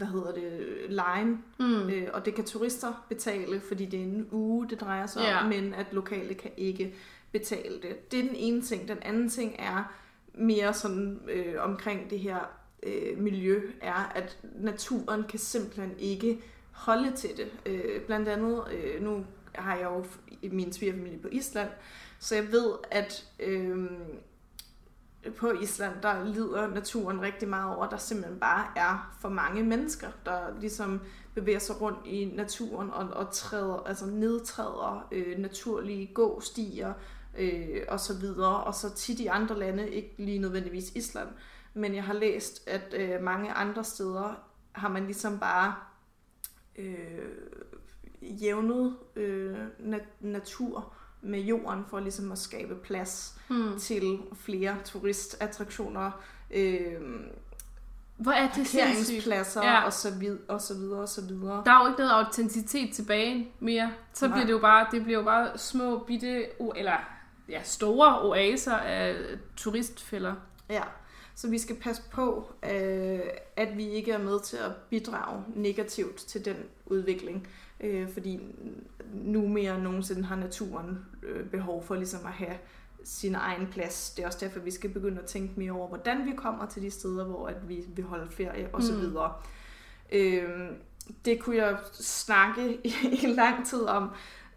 [0.00, 1.90] hvad hedder det, lejen, Mm.
[1.90, 5.42] øh, og det kan turister betale, fordi det er en uge, det drejer sig Ja.
[5.42, 6.94] om, men at lokale kan ikke
[7.32, 8.10] betale det.
[8.12, 8.88] Det er den ene ting.
[8.88, 9.92] Den anden ting er
[10.34, 12.38] mere sådan øh, omkring det her
[12.82, 16.40] øh, miljø, er, at naturen kan simpelthen ikke
[16.72, 17.48] holde til det.
[17.66, 19.24] Øh, blandt andet, øh, nu
[19.54, 20.04] har jeg jo
[20.52, 21.68] min svigerfamilie på Island,
[22.18, 23.86] så jeg ved, at øh,
[25.36, 30.08] på Island, der lider naturen rigtig meget over, der simpelthen bare er for mange mennesker,
[30.24, 31.00] der ligesom
[31.34, 36.92] bevæger sig rundt i naturen og, og træder, altså nedtræder øh, naturlige gåstier
[37.38, 38.64] øh, og så videre.
[38.64, 41.28] Og så tit i andre lande, ikke lige nødvendigvis Island,
[41.74, 44.34] men jeg har læst, at øh, mange andre steder
[44.72, 45.74] har man ligesom bare
[46.76, 47.28] øh,
[48.22, 53.78] jævnet øh, nat- natur med jorden for ligesom at skabe plads Hmm.
[53.78, 56.10] til flere turistattraktioner,
[56.50, 56.92] øh,
[58.16, 59.84] Hvor er det parkeringspladser Ja.
[59.84, 61.62] og så videre og så videre og så videre.
[61.66, 63.92] Der er jo ikke noget autenticitet tilbage mere.
[64.12, 64.34] Så Nej.
[64.36, 66.46] bliver det jo bare, det bliver jo bare små bitte,
[66.76, 66.96] eller
[67.48, 69.16] ja, store oaser af
[69.56, 70.34] turistfælder.
[70.70, 70.82] Ja,
[71.34, 73.20] så vi skal passe på, øh,
[73.56, 76.56] at vi ikke er med til at bidrage negativt til den
[76.86, 77.48] udvikling,
[77.80, 78.40] øh, fordi
[79.12, 82.58] nu mere end nogensinde har naturen øh, behov for ligesom at have
[83.04, 84.10] sin egen plads.
[84.10, 86.82] Det er også derfor, vi skal begynde at tænke mere over, hvordan vi kommer til
[86.82, 88.94] de steder, hvor at vi vil holde ferie osv.
[88.94, 89.16] Mm.
[90.12, 90.70] Øh,
[91.24, 94.10] det kunne jeg snakke i, i lang tid om,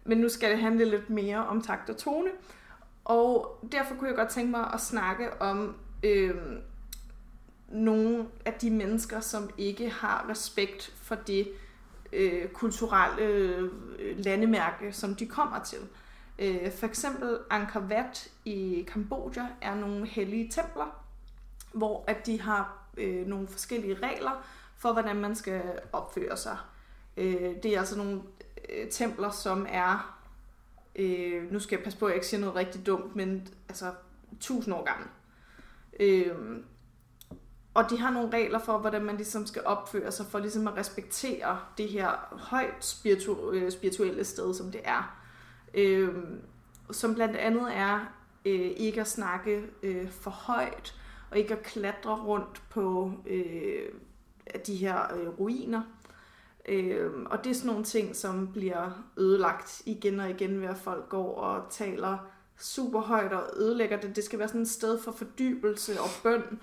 [0.04, 2.30] men nu skal det handle lidt mere om takt og tone.
[3.04, 6.34] Og derfor kunne jeg godt tænke mig at snakke om øh,
[7.68, 11.54] nogle af de mennesker, som ikke har respekt for det øh,
[12.14, 13.70] Øh, kulturelle øh,
[14.18, 15.78] landemærke, som de kommer til.
[16.38, 21.04] Øh, for eksempel Angkor Wat i Kambodja er nogle hellige templer,
[21.72, 24.46] hvor at de har øh, nogle forskellige regler
[24.76, 25.62] for, hvordan man skal
[25.92, 26.56] opføre sig.
[27.16, 28.22] Øh, det er altså nogle
[28.68, 30.18] øh, templer, som er,
[30.96, 33.92] øh, nu skal jeg passe på, at jeg ikke siger noget rigtig dumt, men altså
[34.40, 35.08] tusind år gamle.
[36.00, 36.60] Øh,
[37.74, 40.76] og de har nogle regler for, hvordan man ligesom skal opføre sig, for ligesom at
[40.76, 45.16] respektere det her højt spiritu- øh, spirituelle sted, som det er.
[45.74, 46.14] Øh,
[46.90, 48.00] som blandt andet er
[48.44, 50.94] øh, ikke at snakke øh, for højt,
[51.30, 53.88] og ikke at klatre rundt på øh,
[54.66, 55.82] de her øh, ruiner.
[56.68, 60.76] Øh, og det er sådan nogle ting, som bliver ødelagt igen og igen ved, at
[60.76, 62.18] folk går og taler
[62.58, 64.16] super højt og ødelægger det.
[64.16, 66.60] Det skal være sådan et sted for fordybelse og bøn.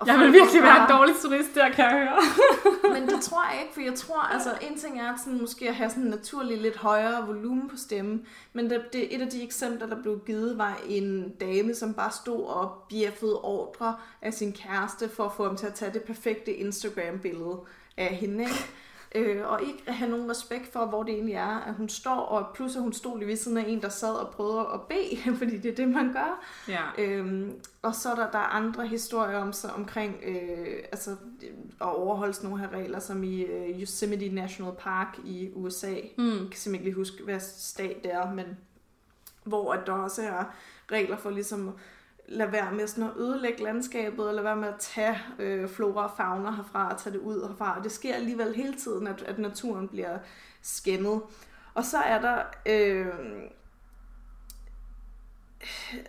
[0.00, 2.20] Og Jeg vil virkelig være en dårlig turist der, kan jeg høre.
[2.94, 5.68] men det tror jeg ikke, for jeg tror, altså en ting er at sådan, måske
[5.68, 9.28] at have sådan en naturlig lidt højere volumen på stemmen, men det, det, et af
[9.28, 14.34] de eksempler, der blev givet, var en dame, som bare stod og bjeffede ordre af
[14.34, 17.60] sin kæreste for at få ham til at tage det perfekte Instagram-billede
[17.96, 18.66] af hende, ikke?
[19.14, 22.54] Øh, og ikke have nogen respekt for, hvor det egentlig er, at hun står, og
[22.54, 25.36] plus at hun stod lige ved siden af en, der sad og prøvede at bede,
[25.38, 26.44] fordi det er det, man gør.
[26.68, 26.82] Ja.
[26.98, 31.10] Øhm, og så er der, der er andre historier om så omkring øh, altså,
[31.80, 35.94] at overholde sådan nogle her regler, som i øh, Yosemite National Park i USA.
[36.18, 36.30] Mm.
[36.30, 38.46] Jeg kan simpelthen ikke lige huske, hvad stat det er, men
[39.44, 40.44] hvor at der også er
[40.92, 41.70] regler for ligesom
[42.30, 46.04] lade være med sådan at ødelægge landskabet, og lade være med at tage øh, flora
[46.04, 47.78] og fauna herfra og tage det ud herfra.
[47.78, 50.18] Og det sker alligevel hele tiden, at, at naturen bliver
[50.62, 51.22] skændet.
[51.74, 52.42] Og så er der...
[52.66, 53.06] Øh,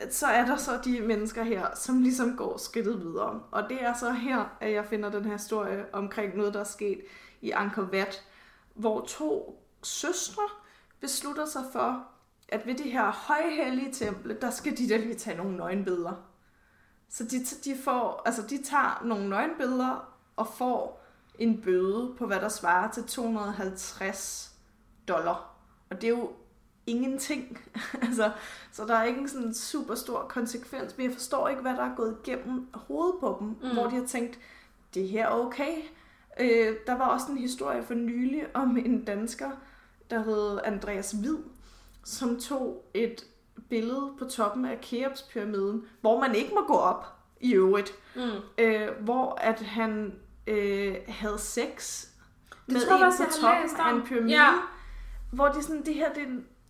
[0.09, 3.43] så er der så de mennesker her, som ligesom går skridtet videre.
[3.51, 6.63] Og det er så her, at jeg finder den her historie omkring noget, der er
[6.63, 7.01] sket
[7.41, 8.23] i Angkor Wat,
[8.73, 10.43] hvor to søstre
[10.99, 12.10] beslutter sig for,
[12.51, 16.13] at ved det her højhellige temple, der skal de da lige tage nogle nøgenbilleder.
[17.09, 21.03] Så de, de, får, altså de tager nogle nøgenbilleder og får
[21.39, 24.51] en bøde på, hvad der svarer til 250
[25.07, 25.53] dollar.
[25.89, 26.29] Og det er jo
[26.87, 27.57] ingenting.
[28.07, 28.31] altså,
[28.71, 31.83] så der er ikke en sådan super stor konsekvens, men jeg forstår ikke, hvad der
[31.83, 33.73] er gået igennem hovedet på dem, Mm.
[33.73, 34.39] hvor de har tænkt,
[34.93, 35.75] det her er okay.
[36.39, 39.49] Øh, der var også en historie for nylig om en dansker,
[40.09, 41.37] der hed Andreas Hvid,
[42.03, 43.25] som tog et
[43.69, 47.05] billede på toppen af Keops-pyramiden, hvor man ikke må gå op
[47.39, 48.21] i øvrigt, Mm.
[48.57, 50.15] øh, hvor at han
[50.47, 52.05] øh, havde sex
[52.65, 54.51] Det med tror en også, på toppen af en pyramide, Ja.
[55.31, 56.27] hvor det er sådan, det her, det,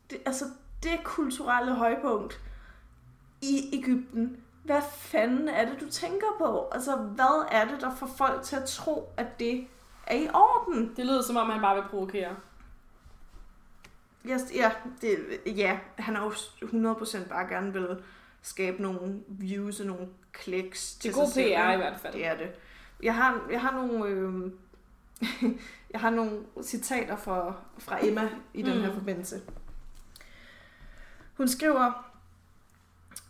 [0.09, 0.45] det, altså
[0.83, 2.39] det kulturelle højpunkt
[3.41, 4.37] i Ægypten.
[4.63, 6.67] Hvad fanden er det, du tænker på?
[6.71, 9.67] Altså, hvad er det, der får folk til at tro, at det
[10.07, 10.93] er i orden?
[10.97, 12.35] Det lyder som om, han bare vil provokere.
[14.27, 17.87] Ja, ja, det, ja han har jo 100% bare gerne vil
[18.41, 22.13] skabe nogle views og nogle kliks Det er god sig selv, PR i hvert fald.
[22.13, 22.49] Det er det.
[23.03, 24.05] Jeg har, jeg har nogle...
[24.05, 24.51] Øh,
[25.93, 28.93] jeg har nogle citater fra, fra Emma i den her Mm.
[28.93, 29.41] forbindelse.
[31.37, 32.11] Hun skriver,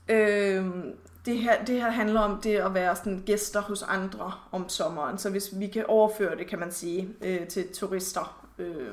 [0.09, 0.65] øh,
[1.25, 5.17] det, her, det her handler om det at være sådan gæster hos andre om sommeren.
[5.17, 8.47] Så hvis vi kan overføre det, kan man sige, øh, til turister.
[8.57, 8.87] Øh,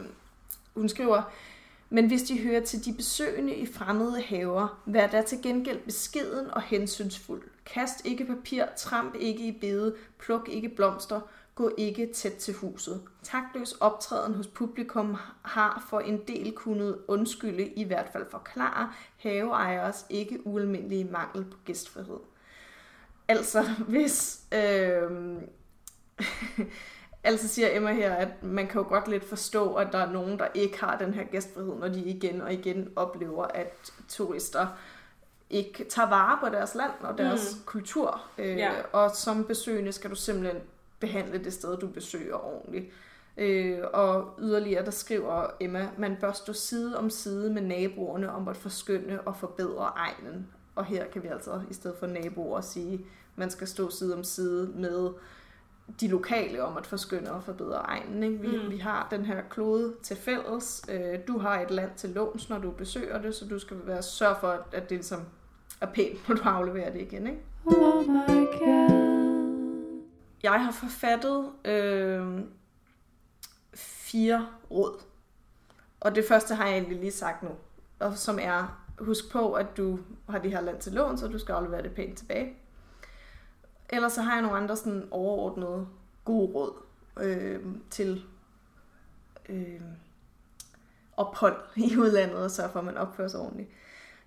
[0.75, 1.23] hun skriver,
[1.91, 6.51] men hvis de hører til de besøgende i fremmede haver, vær der til gengæld beskeden
[6.51, 7.43] og hensynsfuld.
[7.65, 11.21] Kast ikke papir, tramp ikke i bede, pluk ikke blomster,
[11.55, 13.01] gå ikke tæt til huset.
[13.23, 20.07] Taktløs optræden hos publikum har for en del kunnet undskylde, i hvert fald forklare, haveejers
[20.11, 22.19] ikke ualmindelige mangel på gæstfrihed.
[23.29, 24.41] Altså, hvis...
[24.55, 25.11] Øh,
[27.29, 30.39] altså siger Emma her, at man kan jo godt lidt forstå, at der er nogen,
[30.39, 34.67] der ikke har den her gæstfrihed, når de igen og igen oplever, at turister
[35.51, 37.63] ikke tager vare på deres land og deres mm.
[37.65, 38.23] kultur.
[38.39, 38.71] Øh, Ja.
[38.93, 40.63] Og som besøgende skal du simpelthen
[41.01, 42.87] behandle det sted, du besøger ordentligt.
[43.37, 48.49] Øh, og yderligere, der skriver Emma, man bør stå side om side med naboerne om
[48.49, 50.49] at forskønne og forbedre egnen.
[50.75, 53.07] Og her kan vi altså i stedet for naboer sige,
[53.37, 55.11] man skal stå side om side med
[56.01, 58.23] de lokale om at forskønne og forbedre egnen.
[58.23, 58.39] Ikke?
[58.41, 58.63] Vi, Mm.
[58.65, 58.71] mm.
[58.71, 60.85] vi har den her klode til fælles.
[60.89, 64.03] Øh, du har et land til låns, når du besøger det, så du skal være
[64.03, 65.21] sørge for, at- at det ligesom
[65.81, 67.27] er pænt, når du afleverer det igen.
[67.27, 67.41] Ikke?
[67.67, 70.03] Oh my god.
[70.43, 72.41] Jeg har forfattet øh,
[73.75, 75.01] fire råd.
[76.01, 77.49] Og det første har jeg egentlig lige sagt nu.
[78.01, 81.39] Og som er, husk på, at du har det her land til lån, så du
[81.39, 82.53] skal aflevere det pænt tilbage.
[83.91, 85.87] Ellers så har jeg nogle andre sådan overordnede
[86.25, 86.73] gode råd
[87.21, 87.61] øh,
[87.91, 88.25] til
[89.49, 89.81] øh,
[91.17, 93.69] ophold i udlandet og sørge for, at man opfører sig ordentligt.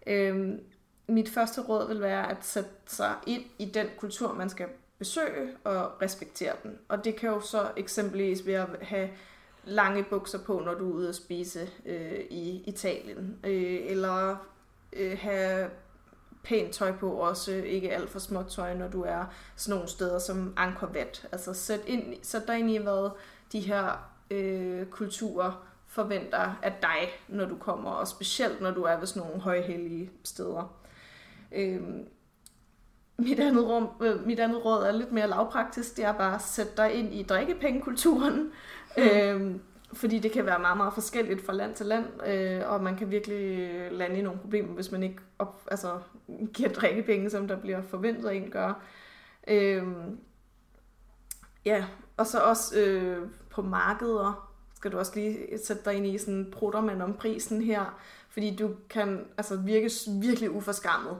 [0.07, 0.59] Øh,
[1.07, 5.49] mit første råd vil være at sætte sig ind i den kultur, man skal besøge
[5.63, 6.77] og respektere den.
[6.87, 9.09] Og det kan jo så eksempelvis være at have
[9.63, 13.39] lange bukser på, når du er ude at spise øh, i Italien.
[13.43, 14.35] Øh, eller
[14.93, 15.69] øh, have
[16.43, 19.25] pænt tøj på, også ikke alt for småt tøj, når du er
[19.55, 21.27] sådan nogle steder som Angkor Wat.
[21.31, 23.09] Altså sæt, ind, sæt dig ind i, hvad
[23.51, 28.97] de her øh, kulturer forventer af dig, når du kommer, og specielt når du er
[28.97, 30.75] ved sådan nogle højhellige steder.
[31.51, 32.07] Øhm,
[33.17, 36.41] mit, andet rum, øh, mit andet råd er lidt mere lavpraktisk, det er bare at
[36.41, 38.51] sætte dig ind i drikkepengekulturen,
[38.97, 39.61] øhm,
[39.93, 43.11] fordi det kan være meget, meget forskelligt fra land til land, øh, og man kan
[43.11, 45.99] virkelig lande i nogle problemer, hvis man ikke op, altså,
[46.53, 48.83] giver drikkepenge, som der bliver forventet at en gør.
[49.47, 49.83] Øh,
[51.65, 51.85] ja,
[52.17, 56.51] og så også øh, på markeder skal du også lige sætte dig ind i sådan,
[56.51, 59.89] prutter man om prisen her, fordi du kan altså virke
[60.21, 61.17] virkelig uforskammet,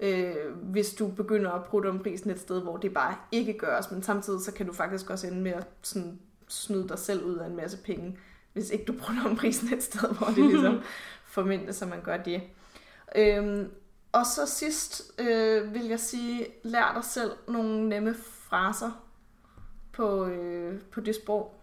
[0.00, 3.90] øh, hvis du begynder at prutte om prisen et sted, hvor det bare ikke gøres,
[3.90, 7.36] men samtidig så kan du faktisk også ende med at sådan, snyde dig selv ud
[7.36, 8.18] af en masse penge,
[8.52, 10.80] hvis ikke du prutter om prisen et sted, hvor det ligesom
[11.36, 12.42] forventes, at man gør det.
[13.16, 13.70] Øhm,
[14.12, 18.14] og så sidst øh, vil jeg sige, lær dig selv nogle nemme
[18.48, 18.90] fraser
[19.92, 21.60] på, øh, på det sprog,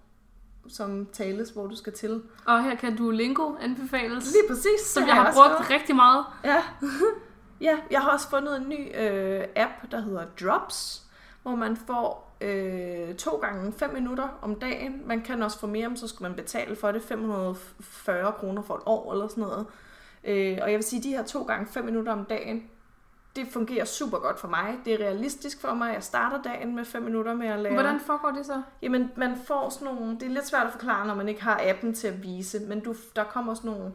[0.68, 2.24] som tales, hvor du skal til.
[2.46, 4.82] Og her kan Duolingo anbefales, Lige præcis.
[4.86, 5.70] som jeg har brugt skrevet.
[5.70, 6.26] rigtig meget.
[6.44, 6.64] Ja.
[7.68, 11.04] ja, jeg har også fundet en ny øh, app, der hedder Drops,
[11.44, 15.02] hvor man får øh, to gange 5 minutter om dagen.
[15.06, 17.02] Man kan også få mere, men så skal man betale for det.
[17.02, 19.66] 540 kroner for et år eller sådan noget.
[20.24, 22.70] Øh, og jeg vil sige, at de her to gange 5 minutter om dagen,
[23.36, 24.78] det fungerer super godt for mig.
[24.86, 25.94] Det er realistisk for mig.
[25.94, 27.74] Jeg starter dagen med 5 minutter med at lære.
[27.74, 28.62] Hvordan foregår det så?
[28.82, 30.14] Jamen, man får sådan nogle...
[30.14, 32.80] Det er lidt svært at forklare, når man ikke har appen til at vise, men
[32.80, 33.92] du, der kommer sådan nogle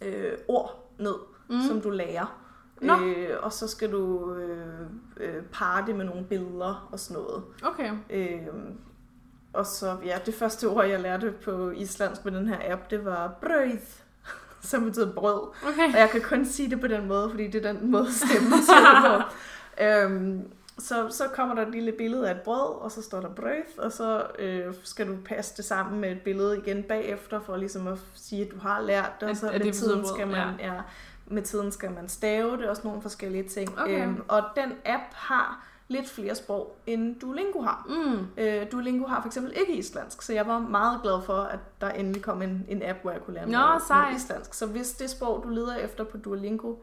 [0.00, 1.14] øh, ord ned,
[1.48, 1.60] mm.
[1.60, 2.41] som du lærer.
[2.82, 2.92] Nå.
[3.04, 4.80] Øh, og så skal du øh,
[5.16, 7.42] øh, parre det med nogle billeder og sådan noget.
[7.62, 7.90] Okay.
[8.10, 8.48] Øh,
[9.52, 13.04] og så, ja, det første ord, jeg lærte på islandsk med den her app, det
[13.04, 13.78] var brød,
[14.70, 15.48] som betyder brød.
[15.68, 15.92] Okay.
[15.92, 18.62] Og jeg kan kun sige det på den måde, fordi det er den måde, stemmen
[18.62, 19.28] siger det på.
[19.84, 23.28] Øhm, så, så kommer der et lille billede af et brød, og så står der
[23.28, 27.56] brød, og så øh, skal du passe det sammen med et billede igen bagefter, for
[27.56, 30.14] ligesom at sige, at du har lært det, og så at med det tiden brød,
[30.14, 30.74] skal man, ja.
[30.74, 30.80] ja.
[31.26, 33.78] Med tiden skal man stave det, og sådan nogle forskellige ting.
[33.78, 34.06] Okay.
[34.06, 37.86] Øhm, og den app har lidt flere sprog, end Duolingo har.
[37.88, 38.26] Mm.
[38.42, 41.90] Øh, Duolingo har for eksempel ikke islandsk, så jeg var meget glad for, at der
[41.90, 44.54] endelig kom en, en app, hvor jeg kunne lære Nå, noget, noget islandsk.
[44.54, 46.74] Så hvis det sprog, du leder efter på Duolingo,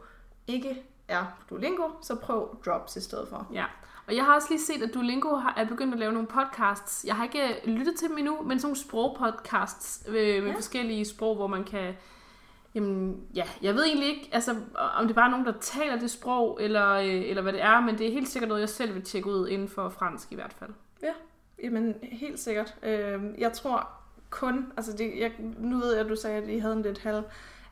[0.46, 3.46] ikke er på Duolingo, så prøv Drops i stedet for.
[3.52, 3.64] Ja,
[4.06, 7.04] og jeg har også lige set, at Duolingo har, er begyndt at lave nogle podcasts.
[7.04, 10.56] Jeg har ikke lyttet til dem endnu, men sådan nogle sprogpodcasts øh, med ja.
[10.56, 11.94] forskellige sprog, hvor man kan...
[12.74, 14.56] Jamen, ja, jeg ved egentlig ikke, altså,
[14.98, 17.80] om det bare er nogen, der taler det sprog, eller, øh, eller hvad det er,
[17.80, 20.34] men det er helt sikkert noget, jeg selv vil tjekke ud inden for fransk i
[20.34, 20.70] hvert fald.
[21.62, 22.74] Jamen, helt sikkert.
[22.82, 23.88] Øh, jeg tror
[24.30, 26.98] kun, altså det, jeg, nu ved jeg, at du sagde, at I havde en lidt
[26.98, 27.22] halv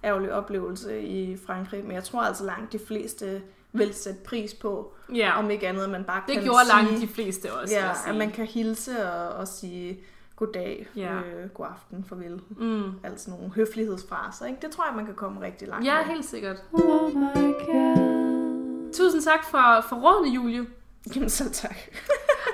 [0.05, 3.43] ærgerlig oplevelse i Frankrig, men jeg tror altså langt de fleste
[3.73, 6.77] vil sætte pris på, Ja, om ikke andet, at man bare det kan gjorde sige,
[6.77, 10.01] langt de fleste også, ja, at man kan hilse og, og sige
[10.39, 11.15] goddag, Ja.
[11.17, 12.41] øh, god aften, farvel.
[12.51, 12.83] Mm.
[13.05, 14.59] Altså nogle høflighedsfraser, ikke?
[14.63, 16.05] Det tror jeg, man kan komme rigtig langt Ja, med.
[16.15, 16.57] helt sikkert.
[16.73, 18.93] Oh my god.
[18.95, 20.67] Tusind tak for, for rådene, Julie.
[21.15, 21.77] Jamen så tak.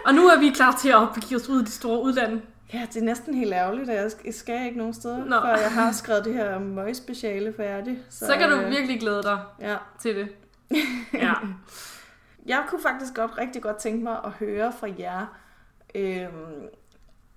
[0.07, 2.43] Og nu er vi klar til at begive os ud i de store udlande.
[2.72, 5.41] Ja, det er næsten helt ærgerligt, at jeg sk- jeg skal ikke nogen steder, Nå.
[5.41, 7.99] før jeg har skrevet det her møgspeciale færdigt.
[8.11, 9.76] Så, så kan du øh, virkelig glæde dig Ja.
[10.01, 10.28] til det.
[11.12, 11.32] Ja.
[12.47, 15.26] Jeg kunne faktisk godt rigtig godt tænke mig at høre fra jer
[15.95, 16.26] øh,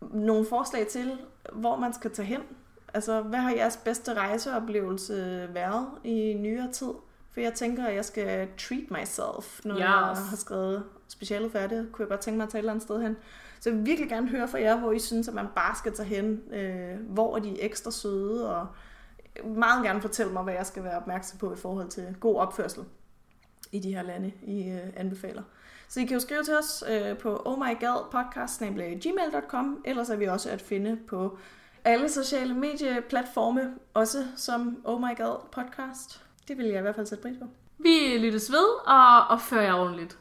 [0.01, 1.11] nogle forslag til,
[1.53, 2.41] hvor man skal tage hen.
[2.93, 6.91] Altså, hvad har jeres bedste rejseoplevelse været i nyere tid?
[7.31, 9.79] For jeg tænker, at jeg skal treat myself, når Yes.
[9.79, 11.91] jeg har skrevet specialet færdigt.
[11.91, 13.17] Kunne jeg godt tænke mig at tage et eller andet sted hen.
[13.59, 15.93] Så jeg vil virkelig gerne høre fra jer, hvor I synes, at man bare skal
[15.93, 16.41] tage hen.
[16.53, 18.67] Øh, hvor er de ekstra søde, og
[19.45, 22.83] meget gerne fortælle mig, hvad jeg skal være opmærksom på i forhold til god opførsel
[23.71, 25.43] i de her lande, I øh, anbefaler.
[25.89, 30.61] Så I kan jo skrive til os øh, på ohmygadpodcast.gmail.com Ellers er vi også at
[30.61, 31.37] finde på
[31.83, 36.23] alle sociale medieplatforme, også som Oh My God Podcast.
[36.47, 37.45] Det vil jeg i hvert fald sætte pris på.
[37.77, 40.17] Vi lyttes ved og opfører jer ordentligt.